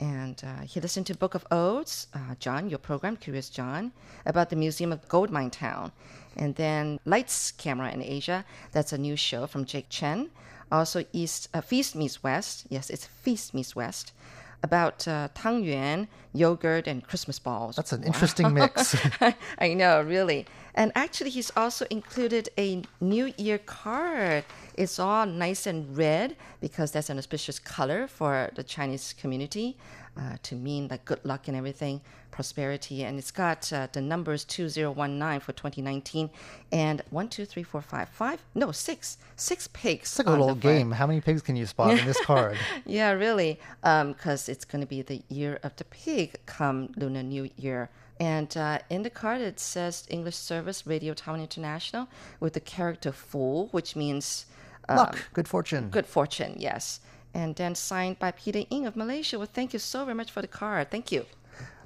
[0.00, 3.92] And uh, he listened to Book of Odes, uh, John, your program, Curious John,
[4.26, 5.92] about the Museum of Gold Mine Town.
[6.36, 10.30] And then Lights Camera in Asia, that's a new show from Jake Chen.
[10.72, 14.12] Also, East uh, Feast Meets West, yes, it's Feast Meets West,
[14.64, 17.76] about uh, Tang Yuan, yogurt, and Christmas balls.
[17.76, 18.96] That's an interesting mix.
[19.58, 20.46] I know, really.
[20.74, 24.44] And actually, he's also included a New Year card.
[24.74, 29.76] It's all nice and red because that's an auspicious color for the Chinese community
[30.16, 32.00] uh, to mean like good luck and everything,
[32.30, 33.04] prosperity.
[33.04, 36.30] And it's got uh, the numbers 2019 for 2019
[36.72, 40.02] and one, two, three, four, five, five, no, six, six pigs.
[40.02, 40.92] It's like a little game.
[40.92, 42.56] How many pigs can you spot in this card?
[42.86, 47.48] Yeah, really, because it's going to be the year of the pig come Lunar New
[47.56, 47.90] Year.
[48.20, 52.08] And uh, in the card, it says English Service Radio Taiwan International
[52.40, 54.46] with the character Fu, which means
[54.88, 55.88] uh, Luck, good fortune.
[55.88, 57.00] good fortune, yes.
[57.34, 59.38] And then signed by Peter Ng of Malaysia.
[59.38, 60.90] Well, thank you so very much for the card.
[60.90, 61.26] Thank you.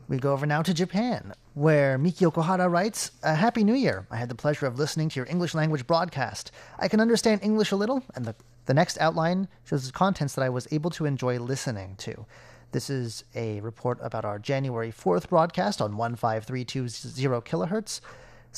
[0.09, 4.07] We go over now to Japan, where Miki Yokohara writes, a Happy New Year.
[4.11, 6.51] I had the pleasure of listening to your English language broadcast.
[6.79, 8.35] I can understand English a little, and the,
[8.65, 12.25] the next outline shows the contents that I was able to enjoy listening to.
[12.73, 18.01] This is a report about our January 4th broadcast on 15320 kilohertz.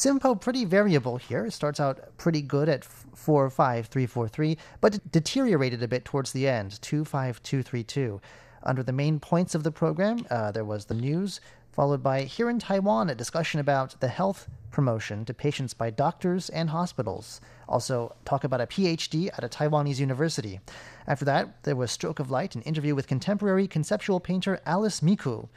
[0.00, 1.44] SINPO pretty variable here.
[1.44, 8.18] It starts out pretty good at 45343, but deteriorated a bit towards the end, 25232.
[8.62, 12.48] Under the main points of the program, uh, there was the news, followed by Here
[12.48, 17.42] in Taiwan, a discussion about the health promotion to patients by doctors and hospitals.
[17.68, 20.60] Also, talk about a PhD at a Taiwanese university.
[21.06, 25.50] After that, there was Stroke of Light, an interview with contemporary conceptual painter Alice Miku.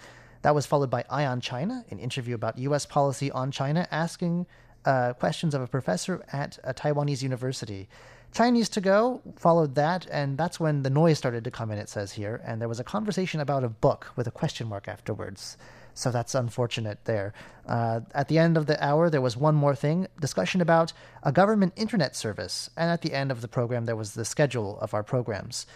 [0.44, 2.86] That was followed by Eye on China, an interview about U.S.
[2.86, 4.46] policy on China, asking
[4.86, 7.88] uh, questions of a professor at a Taiwanese university.
[8.34, 11.88] Chinese to go followed that, and that's when the noise started to come in, it
[11.88, 15.56] says here, and there was a conversation about a book with a question mark afterwards.
[15.94, 17.34] So that's unfortunate there.
[17.66, 21.32] Uh, at the end of the hour, there was one more thing discussion about a
[21.32, 22.70] government internet service.
[22.76, 25.68] And at the end of the program, there was the schedule of our programs.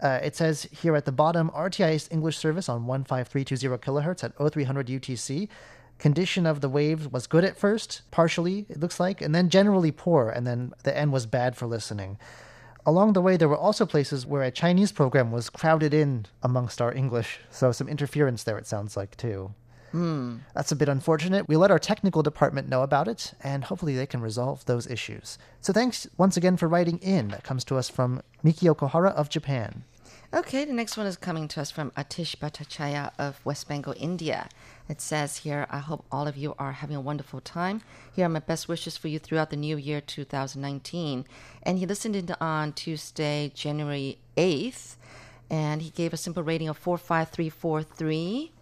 [0.00, 4.86] Uh, it says here at the bottom RTI's English service on 15320 kilohertz at 0300
[4.88, 5.48] UTC.
[5.98, 9.90] Condition of the waves was good at first, partially, it looks like, and then generally
[9.90, 12.18] poor, and then the end was bad for listening.
[12.84, 16.82] Along the way, there were also places where a Chinese program was crowded in amongst
[16.82, 19.54] our English, so some interference there, it sounds like, too.
[20.54, 21.48] That's a bit unfortunate.
[21.48, 25.38] We let our technical department know about it, and hopefully they can resolve those issues.
[25.62, 27.28] So thanks once again for writing in.
[27.28, 29.84] That comes to us from Miki Yokohara of Japan.
[30.36, 34.50] Okay, the next one is coming to us from Atish Bhattacharya of West Bengal, India.
[34.86, 37.80] It says here, I hope all of you are having a wonderful time.
[38.12, 41.24] Here are my best wishes for you throughout the new year 2019.
[41.62, 44.96] And he listened in on Tuesday, January 8th,
[45.48, 48.52] and he gave a SINPO rating of 45343.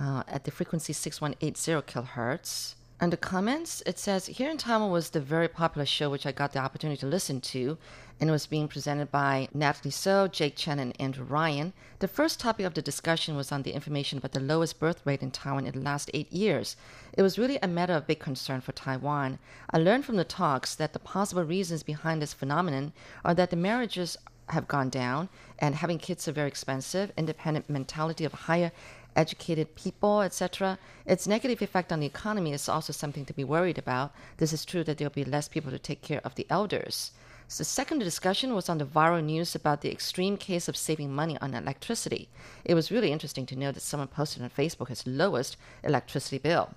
[0.00, 2.74] uh, at the frequency 6180 kilohertz.
[3.00, 6.52] Under comments, it says Here in Taiwan was the very popular show which I got
[6.52, 7.78] the opportunity to listen to,
[8.18, 11.74] and it was being presented by Natalie So, Jake Chen, and Andrew Ryan.
[12.00, 15.22] The first topic of the discussion was on the information about the lowest birth rate
[15.22, 16.74] in Taiwan in the last eight years.
[17.12, 19.38] It was really a matter of big concern for Taiwan.
[19.70, 22.92] I learned from the talks that the possible reasons behind this phenomenon
[23.24, 24.16] are that the marriages
[24.50, 25.28] have gone down
[25.58, 28.72] and having kids are very expensive, independent mentality of higher
[29.18, 30.78] educated people, etc.
[31.04, 34.12] Its negative effect on the economy is also something to be worried about.
[34.36, 37.10] This is true that there will be less people to take care of the elders.
[37.56, 41.36] The second discussion was on the viral news about the extreme case of saving money
[41.40, 42.28] on electricity.
[42.64, 46.74] It was really interesting to know that someone posted on Facebook his lowest electricity bill.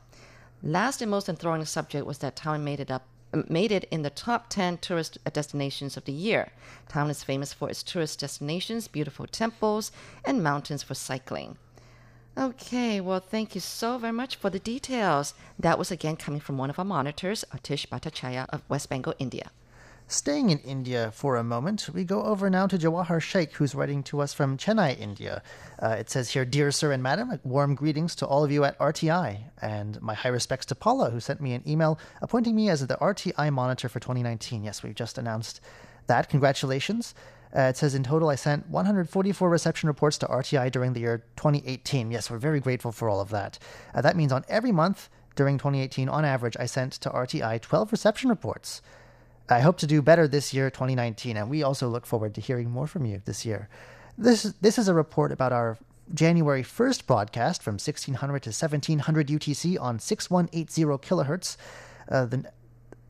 [0.64, 3.06] Last and most enthralling subject was that Taiwan made it up
[3.48, 6.52] made it in the top 10 tourist destinations of the year.
[6.90, 9.92] Taiwan is famous for its tourist destinations, beautiful temples,
[10.26, 11.58] and mountains for cycling.
[12.38, 15.34] Okay, well, thank you so very much for the details.
[15.60, 19.52] That was again coming from one of our monitors, Atish Bhattacharya of West Bengal, India.
[20.08, 24.02] Staying in India for a moment, we go over now to Jawahar Sheikh, who's writing
[24.04, 25.42] to us from Chennai, India.
[25.82, 28.80] Uh, it says here, Dear Sir and Madam, warm greetings to all of you at
[28.80, 32.86] RTI, and my high respects to Paula, who sent me an email appointing me as
[32.88, 34.64] the RTI monitor for 2019.
[34.64, 35.60] Yes, we've just announced
[36.08, 36.30] that.
[36.30, 37.14] Congratulations.
[37.56, 41.24] Uh, it says in total, I sent 144 reception reports to RTI during the year
[41.36, 42.12] 2018.
[42.12, 43.60] Yes, we're very grateful for all of that.
[43.94, 47.92] Uh, that means on every month during 2018, on average, I sent to RTI 12
[47.92, 48.82] reception reports.
[49.50, 52.70] I hope to do better this year, 2019, and we also look forward to hearing
[52.70, 53.68] more from you this year.
[54.18, 55.78] This, this is a report about our
[56.14, 61.58] January 1st broadcast from 1600 to 1700 UTC on 6180 kilohertz.
[62.10, 62.46] Uh, the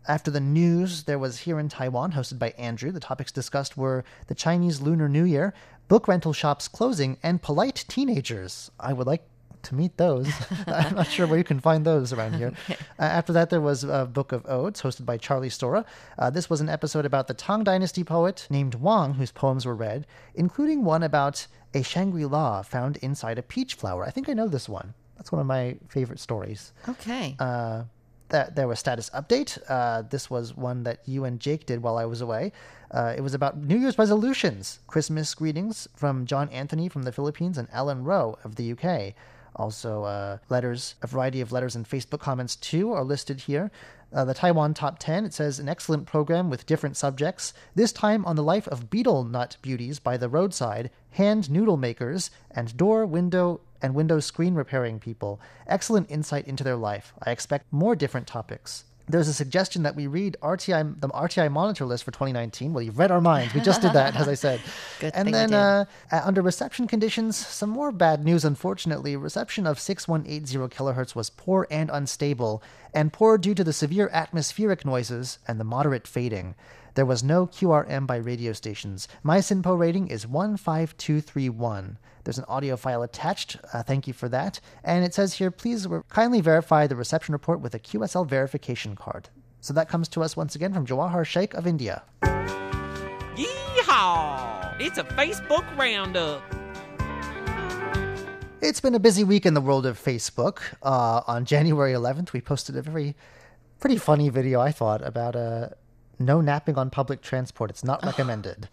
[0.08, 2.92] after the news, there was Here in Taiwan, hosted by Andrew.
[2.92, 5.54] The topics discussed were the Chinese Lunar New Year,
[5.88, 8.72] book rental shops closing, and polite teenagers.
[8.80, 9.24] I would like
[9.64, 10.28] to meet those.
[10.68, 12.54] I'm not sure where you can find those around here.
[13.00, 15.86] Uh, after that, there was a Book of Odes, hosted by Charlie Storrar.
[16.20, 19.76] Uh, this was an episode about the Tang Dynasty poet named Wang, whose poems were
[19.76, 24.06] read, including one about a Shangri La found inside a peach flower.
[24.06, 24.94] I think I know this one.
[25.18, 26.74] That's one of my favorite stories.
[26.88, 27.36] Okay.
[27.40, 27.84] Uh,
[28.32, 29.58] that there was status update.
[29.70, 32.52] Uh, this was one that you and Jake did while I was away.
[32.90, 37.58] Uh, it was about New Year's resolutions, Christmas greetings from John Anthony from the Philippines
[37.58, 39.14] and Ellen Rowe of the UK.
[39.56, 43.70] Also, uh, letters, a variety of letters and Facebook comments too are listed here.
[44.14, 48.26] Uh, the Taiwan Top 10, it says an excellent program with different subjects, this time
[48.26, 53.06] on the life of betel nut beauties by the roadside, hand noodle makers, and door,
[53.06, 55.40] window, and window screen repairing people.
[55.68, 57.14] Excellent insight into their life.
[57.24, 58.86] I expect more different topics.
[59.08, 62.72] There's a suggestion that we read RTI the RTI monitor list for 2019.
[62.72, 63.54] Well, you've read our minds.
[63.54, 64.62] We just did that, as I said.
[65.00, 68.46] Good and then uh, uh, under reception conditions, some more bad news.
[68.46, 72.64] Unfortunately, reception of 6180 kilohertz was poor and unstable,
[72.94, 76.56] and poor due to the severe atmospheric noises and the moderate fading.
[76.94, 79.08] There was no QRM by radio stations.
[79.24, 81.98] My SINPO rating is 15231.
[82.24, 83.58] There's an audio file attached.
[83.74, 84.60] Uh, thank you for that.
[84.84, 88.96] And it says here, please re- kindly verify the reception report with a QSL verification
[88.96, 89.30] card.
[89.62, 92.04] So that comes to us once again from Jawahar Sheikh of India.
[93.36, 94.80] Yeehaw!
[94.80, 96.44] It's a Facebook roundup.
[98.60, 100.60] It's been a busy week in the world of Facebook.
[100.84, 103.16] Uh, on January 11th, we posted a very,
[103.80, 105.70] pretty funny video, I thought, about uh,
[106.26, 107.70] no napping on public transport.
[107.70, 108.70] It's not recommended.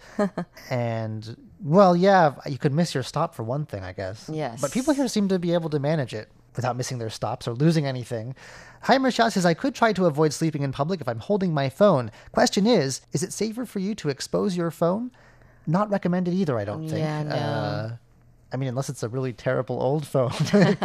[0.71, 4.31] and, well, yeah, you could miss your stop for one thing, I guess.
[4.33, 4.61] Yes.
[4.61, 7.53] But people here seem to be able to manage it without missing their stops or
[7.53, 8.35] losing anything.
[8.85, 11.69] Heimer Shah says, I could try to avoid sleeping in public if I'm holding my
[11.69, 12.11] phone.
[12.33, 15.11] Question is, is it safer for you to expose your phone?
[15.67, 17.01] Not recommended either, I don't think.
[17.01, 17.35] Yeah, no.
[17.35, 17.97] Uh,
[18.53, 20.33] I mean, unless it's a really terrible old phone.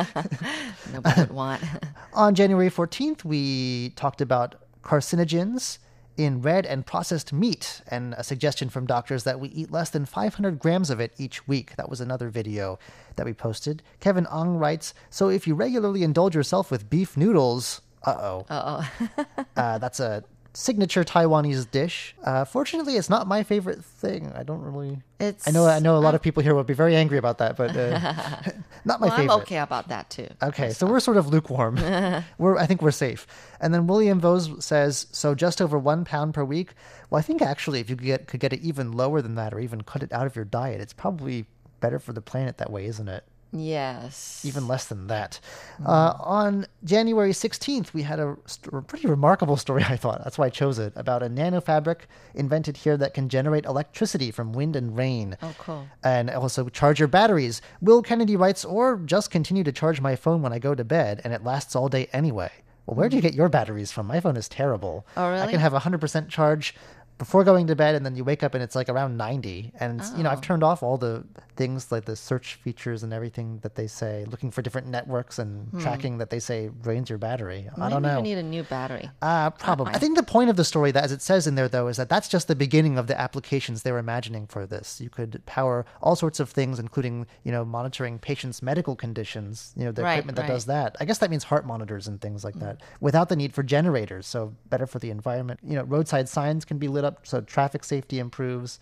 [0.93, 1.63] Nobody would want.
[2.13, 5.77] On January 14th, we talked about carcinogens
[6.17, 10.05] in red and processed meat and a suggestion from doctors that we eat less than
[10.05, 11.75] 500 grams of it each week.
[11.75, 12.79] That was another video
[13.15, 13.81] that we posted.
[13.99, 18.45] Kevin Ong writes So if you regularly indulge yourself with beef noodles, uh oh.
[18.49, 19.25] Uh oh.
[19.55, 20.23] Uh, that's a
[20.53, 22.15] signature Taiwanese dish.
[22.23, 24.31] Uh, fortunately, it's not my favorite thing.
[24.35, 24.99] I don't really.
[25.19, 25.47] It's.
[25.47, 25.67] I know.
[25.67, 27.99] I know a lot of people here will be very angry about that, but uh,
[28.85, 29.33] not my well, favorite.
[29.33, 30.27] I'm okay about that too.
[30.41, 31.75] Okay, so we're sort of lukewarm.
[32.37, 33.27] we're, I think we're safe.
[33.59, 36.73] And then William Vose says, so just over one pound per week.
[37.09, 39.53] Well, I think actually, if you could get could get it even lower than that,
[39.53, 41.45] or even cut it out of your diet, it's probably
[41.79, 43.25] better for the planet that way, isn't it?
[43.53, 44.43] Yes.
[44.43, 45.39] even less than that.
[45.85, 50.23] Uh, on January 16th, we had a, st- pretty remarkable story, I thought.
[50.23, 52.01] That's why I chose it, about a nanofabric
[52.33, 55.37] invented here that can generate electricity from wind and rain.
[55.41, 55.87] Oh, cool.
[56.03, 57.61] And also charge your batteries.
[57.81, 61.21] Will Kennedy writes, or just continue to charge my phone when I go to bed,
[61.23, 62.51] and it lasts all day anyway.
[62.85, 64.07] Well, where do you get your batteries from?
[64.07, 65.05] My phone is terrible.
[65.15, 65.41] Oh, really?
[65.41, 66.75] I can have a 100% charge
[67.17, 69.71] before going to bed, and then you wake up and it's like around 90.
[69.79, 70.41] And, you know, I've Oh.
[70.41, 71.23] turned off all the
[71.55, 75.71] things like the search features and everything that they say, looking for different networks and
[75.79, 77.69] tracking that they say drains your battery.
[77.77, 78.03] I don't Hmm.
[78.09, 78.17] Know.
[78.17, 79.11] you need a new battery.
[79.21, 79.93] Uh, probably.
[79.93, 81.97] I think the point of the story, that as it says in there, though, is
[81.97, 84.99] that that's just the beginning of the applications they're imagining for this.
[84.99, 89.73] You could power all sorts of things, including you know monitoring patients' medical conditions.
[89.77, 90.95] You know, the Right, equipment that does that.
[90.99, 94.25] I guess that means heart monitors and things like that, without the need for generators.
[94.25, 95.59] So better for the environment.
[95.63, 98.79] You know, roadside signs can be lit up, so traffic safety improves.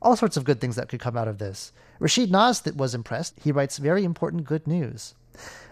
[0.00, 1.72] All sorts of good things that could come out of this.
[1.98, 3.34] Rashid Naz was impressed.
[3.42, 5.14] He writes very important good news.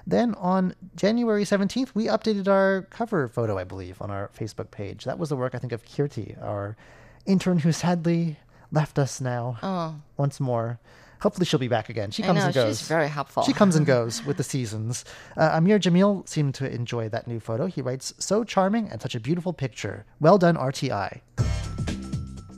[0.06, 5.04] Then on January 17th, we updated our cover photo, I believe, on our Facebook page.
[5.04, 6.76] That was the work, I think, of Kirti, our
[7.24, 8.38] intern who sadly
[8.70, 10.78] left us now Oh, once more.
[11.20, 12.10] Hopefully, she'll be back again.
[12.10, 12.44] She comes know.
[12.46, 12.78] and goes.
[12.78, 13.42] She's very helpful.
[13.42, 15.04] She comes and goes with the seasons.
[15.36, 17.66] Uh, Amir Jamil seemed to enjoy that new photo.
[17.66, 20.04] He writes, So charming and such a beautiful picture.
[20.20, 21.20] Well done, RTI.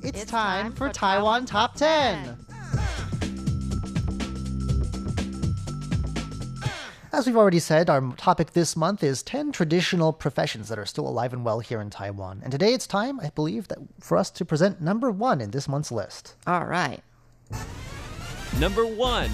[0.00, 2.36] It's, time, for Taiwan Top 10.
[7.12, 11.08] As we've already said, our topic this month is 10 traditional professions that are still
[11.08, 12.40] alive and well here in Taiwan.
[12.44, 15.66] And today it's time, I believe, that for us to present number one in this
[15.66, 16.36] month's list.
[16.46, 17.02] All right.
[18.60, 19.30] Number one.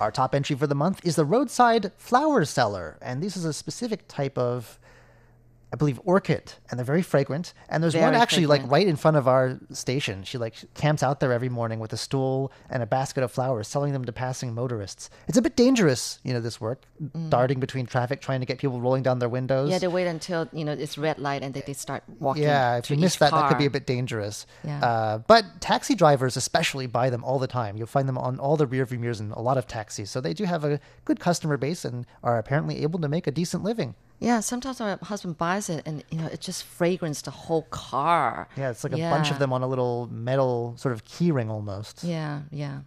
[0.00, 3.52] Our top entry for the month is the roadside flower seller, and this is a
[3.52, 4.80] specific type of,
[5.72, 7.54] I believe, orchid, and they're very fragrant.
[7.70, 10.22] And there's one Very actually like right in front of our station.
[10.22, 13.68] She like camps out there every morning with a stool and a basket of flowers,
[13.68, 15.08] selling them to passing motorists.
[15.28, 16.82] It's a bit dangerous, you know, this work,
[17.30, 19.70] darting between traffic, trying to get people rolling down their windows.
[19.70, 19.72] Mm.
[19.72, 22.42] Yeah, they wait until you know it's red light and they, they start walking.
[22.42, 24.46] Yeah, if to you miss that, that could be a bit dangerous.
[24.64, 24.84] Yeah.
[24.84, 27.78] Uh, but taxi drivers especially buy them all the time.
[27.78, 30.10] You'll find them on all the rear view mirrors in a lot of taxis.
[30.10, 33.30] So they do have a good customer base and are apparently able to make a
[33.30, 33.94] decent living.
[34.22, 38.46] Yeah, sometimes my husband buys it and you know it just fragrance the whole car.
[38.56, 41.50] Yeah, it's like a bunch of them on a little metal sort of key ring
[41.50, 42.04] almost.
[42.04, 42.80] Yeah, yeah.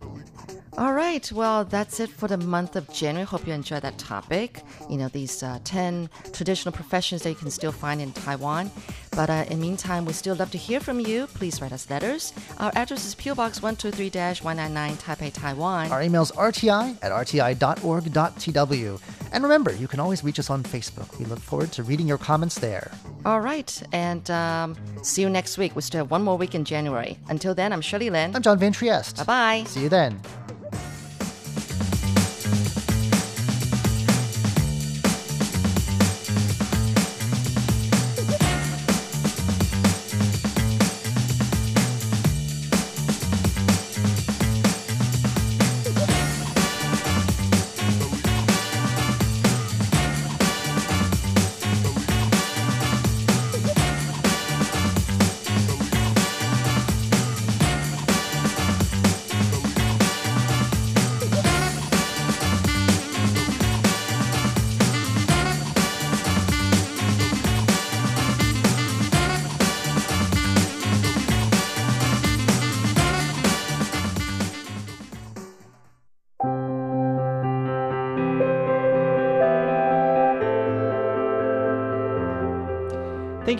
[0.78, 1.30] All right.
[1.32, 3.26] Well, that's it for the month of January.
[3.26, 4.62] Hope you enjoyed that topic.
[4.90, 8.72] You know, these uh, 10 traditional professions that you can still find in Taiwan.
[9.16, 11.28] But uh, in the meantime, we'd still love to hear from you.
[11.28, 12.34] Please write us letters.
[12.58, 14.10] Our address is PO Box 123
[14.44, 15.92] 199 Taipei, Taiwan.
[15.92, 19.02] Our email's rti at rti.org.tw.
[19.32, 21.18] And remember, you can always reach us on Facebook.
[21.20, 22.92] We look forward to reading your comments there.
[23.26, 23.84] All right.
[23.92, 25.76] And um, see you next week.
[25.76, 27.18] We still have one more week in January.
[27.28, 28.36] Until then, I'm Shirley Lin.
[28.36, 29.18] I'm John Van Trieste.
[29.18, 29.64] Bye bye.
[29.68, 30.22] See you then.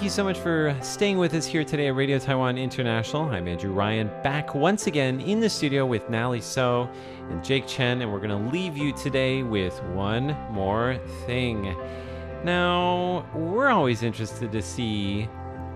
[0.06, 3.24] You so much for staying with us here today at Radio Taiwan International.
[3.24, 6.88] I'm Andrew Ryan, back once again in the studio with Nally So
[7.32, 11.76] and Jake Chen, and we're going to leave you today with one more thing.
[12.44, 15.28] Now, we're always interested to see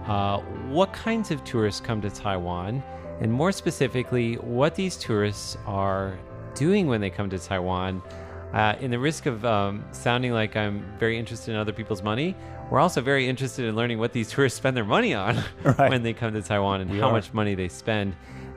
[0.05, 2.83] uh, what kinds of tourists come to Taiwan,
[3.21, 6.19] and more specifically, what these tourists are
[6.53, 8.03] doing when they come to Taiwan.
[8.53, 12.35] Uh, in the risk of um, sounding like I'm very interested in other people's money,
[12.71, 15.89] we're also very interested in learning what these tourists spend their money on Right.
[15.89, 17.11] when they come to Taiwan and We how are.
[17.11, 18.15] much money they spend.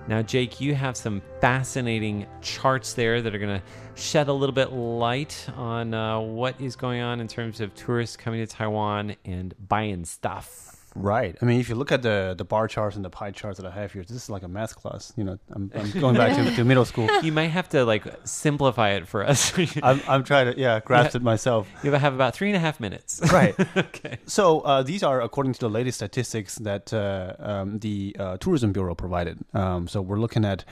[0.08, 3.64] Now, Jake, you have some fascinating charts there that are going to
[3.94, 8.16] shed a little bit light on uh, what is going on in terms of tourists
[8.16, 10.71] coming to Taiwan and buying stuff.
[10.94, 11.36] Right.
[11.40, 13.66] I mean, if you look at the the bar charts and the pie charts that
[13.66, 15.12] I have here, this is like a math class.
[15.16, 17.08] You know, I'm, I'm going back to, to middle school.
[17.22, 19.52] You might have to like simplify it for us.
[19.82, 21.68] I'm, I'm trying to yeah grasp it myself.
[21.82, 23.20] You have about three and a half minutes.
[23.32, 23.54] Right.
[23.76, 24.18] okay.
[24.26, 28.72] So uh, these are according to the latest statistics that uh, um, the uh, Tourism
[28.72, 29.38] Bureau provided.
[29.54, 30.64] Um, so we're looking at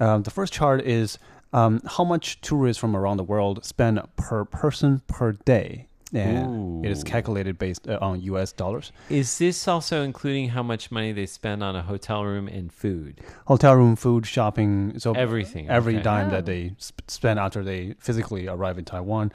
[0.00, 1.18] um, the first chart is
[1.52, 5.88] um, how much tourists from around the world spend per person per day.
[6.14, 8.92] And it is calculated based uh, on US dollars.
[9.10, 13.20] Is this also including how much money they spend on a hotel room and food?
[13.46, 16.02] Hotel room, food, shopping, so Everything, every okay.
[16.02, 16.30] dime Oh.
[16.30, 19.32] that they sp- spend after they physically arrive in Taiwan.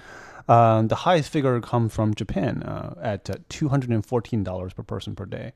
[0.48, 5.54] Um, the highest figure comes from Japan uh, at uh, $214 per person per day.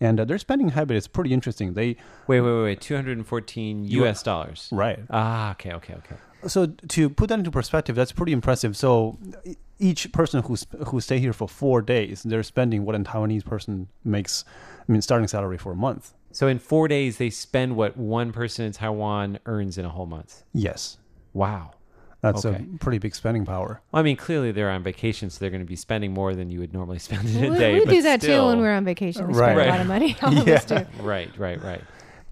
[0.00, 1.74] And uh, their spending habit is pretty interesting.
[1.74, 1.96] They
[2.26, 2.80] Wait, wait, wait, wait.
[2.80, 4.68] 214 US dollars.
[4.70, 4.98] Right.
[5.10, 6.16] Ah, okay, okay, okay.
[6.46, 8.76] So to put that into perspective, that's pretty impressive.
[8.76, 9.18] So
[9.78, 10.56] each person who
[10.86, 14.44] who stay here for four days, they're spending what a Taiwanese person makes.
[14.88, 16.14] I mean, starting salary for a month.
[16.32, 20.06] So in four days, they spend what one person in Taiwan earns in a whole
[20.06, 20.42] month.
[20.52, 20.98] Yes,
[21.32, 21.72] Wow.
[22.20, 22.64] that's Okay.
[22.74, 23.80] a pretty big spending power.
[23.92, 26.50] Well, I mean, clearly they're on vacation, so they're going to be spending more than
[26.50, 27.74] you would normally spend in a we day.
[27.74, 29.26] we but do that too when we're on vacation.
[29.28, 29.52] We Right.
[29.54, 30.16] spend a lot of money.
[30.22, 30.84] All of us do.
[31.00, 31.82] Right, right, right.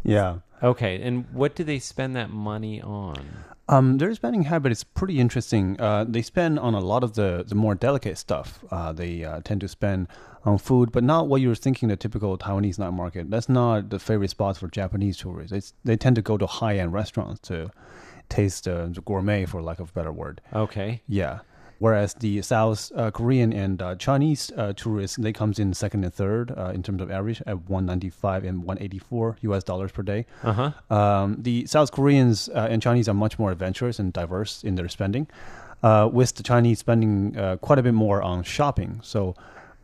[0.03, 0.39] Yeah.
[0.63, 3.25] Okay, and what do they spend that money on?
[3.69, 5.81] Um, their spending habit is pretty interesting.
[5.81, 8.65] Uh, they spend on a lot of the, the more delicate stuff.
[8.71, 10.07] Uh, they uh, tend to spend
[10.45, 13.29] on food, but not what you're thinking the typical Taiwanese night market.
[13.29, 15.53] That's not the favorite spots for Japanese tourists.
[15.53, 17.71] It's, they tend to go to high end restaurants to
[18.29, 20.41] taste uh, the gourmet, for lack of a better word.
[20.55, 21.03] Okay.
[21.09, 21.41] Yeah.
[21.79, 26.13] Whereas the South uh, Korean and uh, Chinese uh, tourists, they comes in second and
[26.15, 30.27] third uh, in terms of average at 195 and 184 US dollars per day.
[30.43, 30.95] Uh huh.
[30.95, 34.89] Um, the South Koreans uh, and Chinese are much more adventurous and diverse in their
[34.89, 35.27] spending,
[35.83, 39.01] uh, with the Chinese spending uh, quite a bit more on shopping.
[39.03, 39.35] So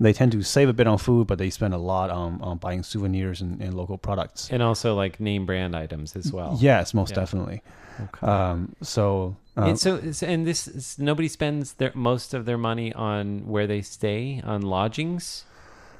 [0.01, 2.57] they tend to save a bit on food, but they spend a lot on, on
[2.59, 4.49] buying souvenirs and, and local products.
[4.51, 6.57] And also like name brand items as well.
[6.61, 7.17] Yes, most Yeah.
[7.17, 7.63] definitely.
[8.01, 8.27] Okay.
[8.27, 12.93] Um, so uh, and so, and this is, nobody spends their most of their money
[12.95, 15.45] on where they stay on lodgings,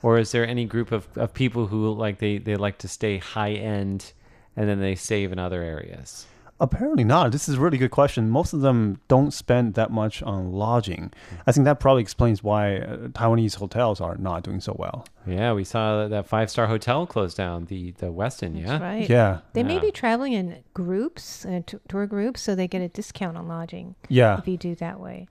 [0.03, 3.19] or is there any group of, of people who like they, they like to stay
[3.19, 4.13] high end,
[4.57, 6.27] and then they save in other areas?
[6.63, 7.33] Apparently not.
[7.33, 8.31] This is a really good question.
[8.31, 11.13] Most of them don't spend that much on lodging.
[11.45, 15.05] I think that probably explains why uh, Taiwanese hotels are not doing so well.
[15.27, 18.57] Yeah, we saw that five star hotel close down, the the Westin.
[18.59, 19.11] Yeah, That's right.
[19.11, 19.81] Yeah, They may Yeah.
[19.81, 23.97] be traveling in groups, uh, t- tour groups, so they get a discount on lodging
[24.09, 24.39] yeah.
[24.39, 25.27] if you do that way.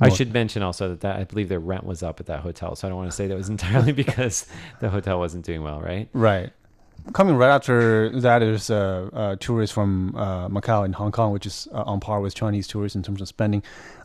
[0.00, 2.40] I Well- should mention also that, that I believe their rent was up at that
[2.40, 4.46] hotel, so I don't want to say that was entirely because
[4.80, 6.08] the hotel wasn't doing well, right?
[6.12, 6.52] Right.
[7.12, 11.46] Coming right after that is uh, uh, tourists from uh, Macau and Hong Kong, which
[11.46, 13.62] is uh, on par with Chinese tourists in terms of spending.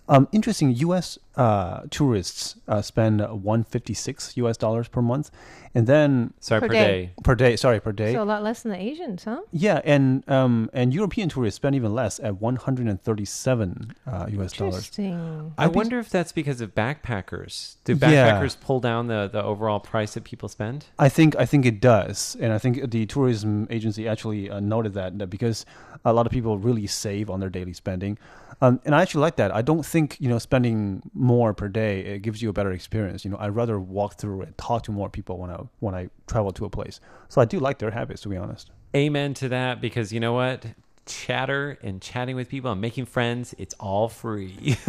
[0.09, 1.17] Um, interesting, U.S.
[1.37, 4.57] Uh, tourists uh, spend 156 U.S.
[4.57, 5.31] dollars per month,
[5.73, 6.83] and then Sorry, Per per, day.
[7.05, 7.11] day.
[7.23, 7.55] per day.
[7.55, 8.11] Sorry, per day.
[8.13, 9.39] So a lot less than the Asians, huh?
[9.53, 14.53] yeah, and um, and European tourists spend even less at 137 uh, U.S.
[14.53, 14.73] dollars.
[14.75, 15.53] Interesting.
[15.57, 17.75] I be- wonder if that's because of backpackers.
[17.85, 18.41] Do Yeah.
[18.41, 20.85] backpackers pull down the, the overall price that people spend?
[20.99, 24.93] I think I think it does, and I think the tourism agency actually uh, noted
[24.95, 25.65] that, that because
[26.03, 28.17] a lot of people really save on their daily spending,
[28.61, 29.53] um, and I actually like that.
[29.55, 33.23] I don't think you know spending more per day it gives you a better experience.
[33.25, 36.09] You know, I'd rather walk through and talk to more people when I when I
[36.27, 36.99] travel to a place.
[37.29, 38.71] So I do like their habits, to be honest.
[38.95, 40.65] Amen to that, because you know what?
[41.05, 44.77] Chatter and chatting with people and making friends, it's all free.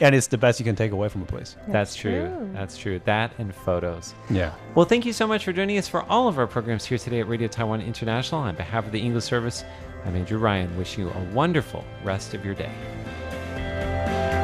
[0.00, 1.56] And it's the best you can take away from a place.
[1.68, 2.26] That's true.
[2.26, 2.50] true.
[2.52, 3.00] That's true.
[3.04, 4.14] That and photos.
[4.30, 4.52] Yeah.
[4.74, 7.20] Well, thank you so much for joining us for all of our programs here today
[7.20, 8.40] at Radio Taiwan International.
[8.40, 9.64] On behalf of the English service,
[10.04, 10.76] I'm Andrew Ryan.
[10.76, 12.70] Wish you a wonderful rest of your day
[14.06, 14.43] thank you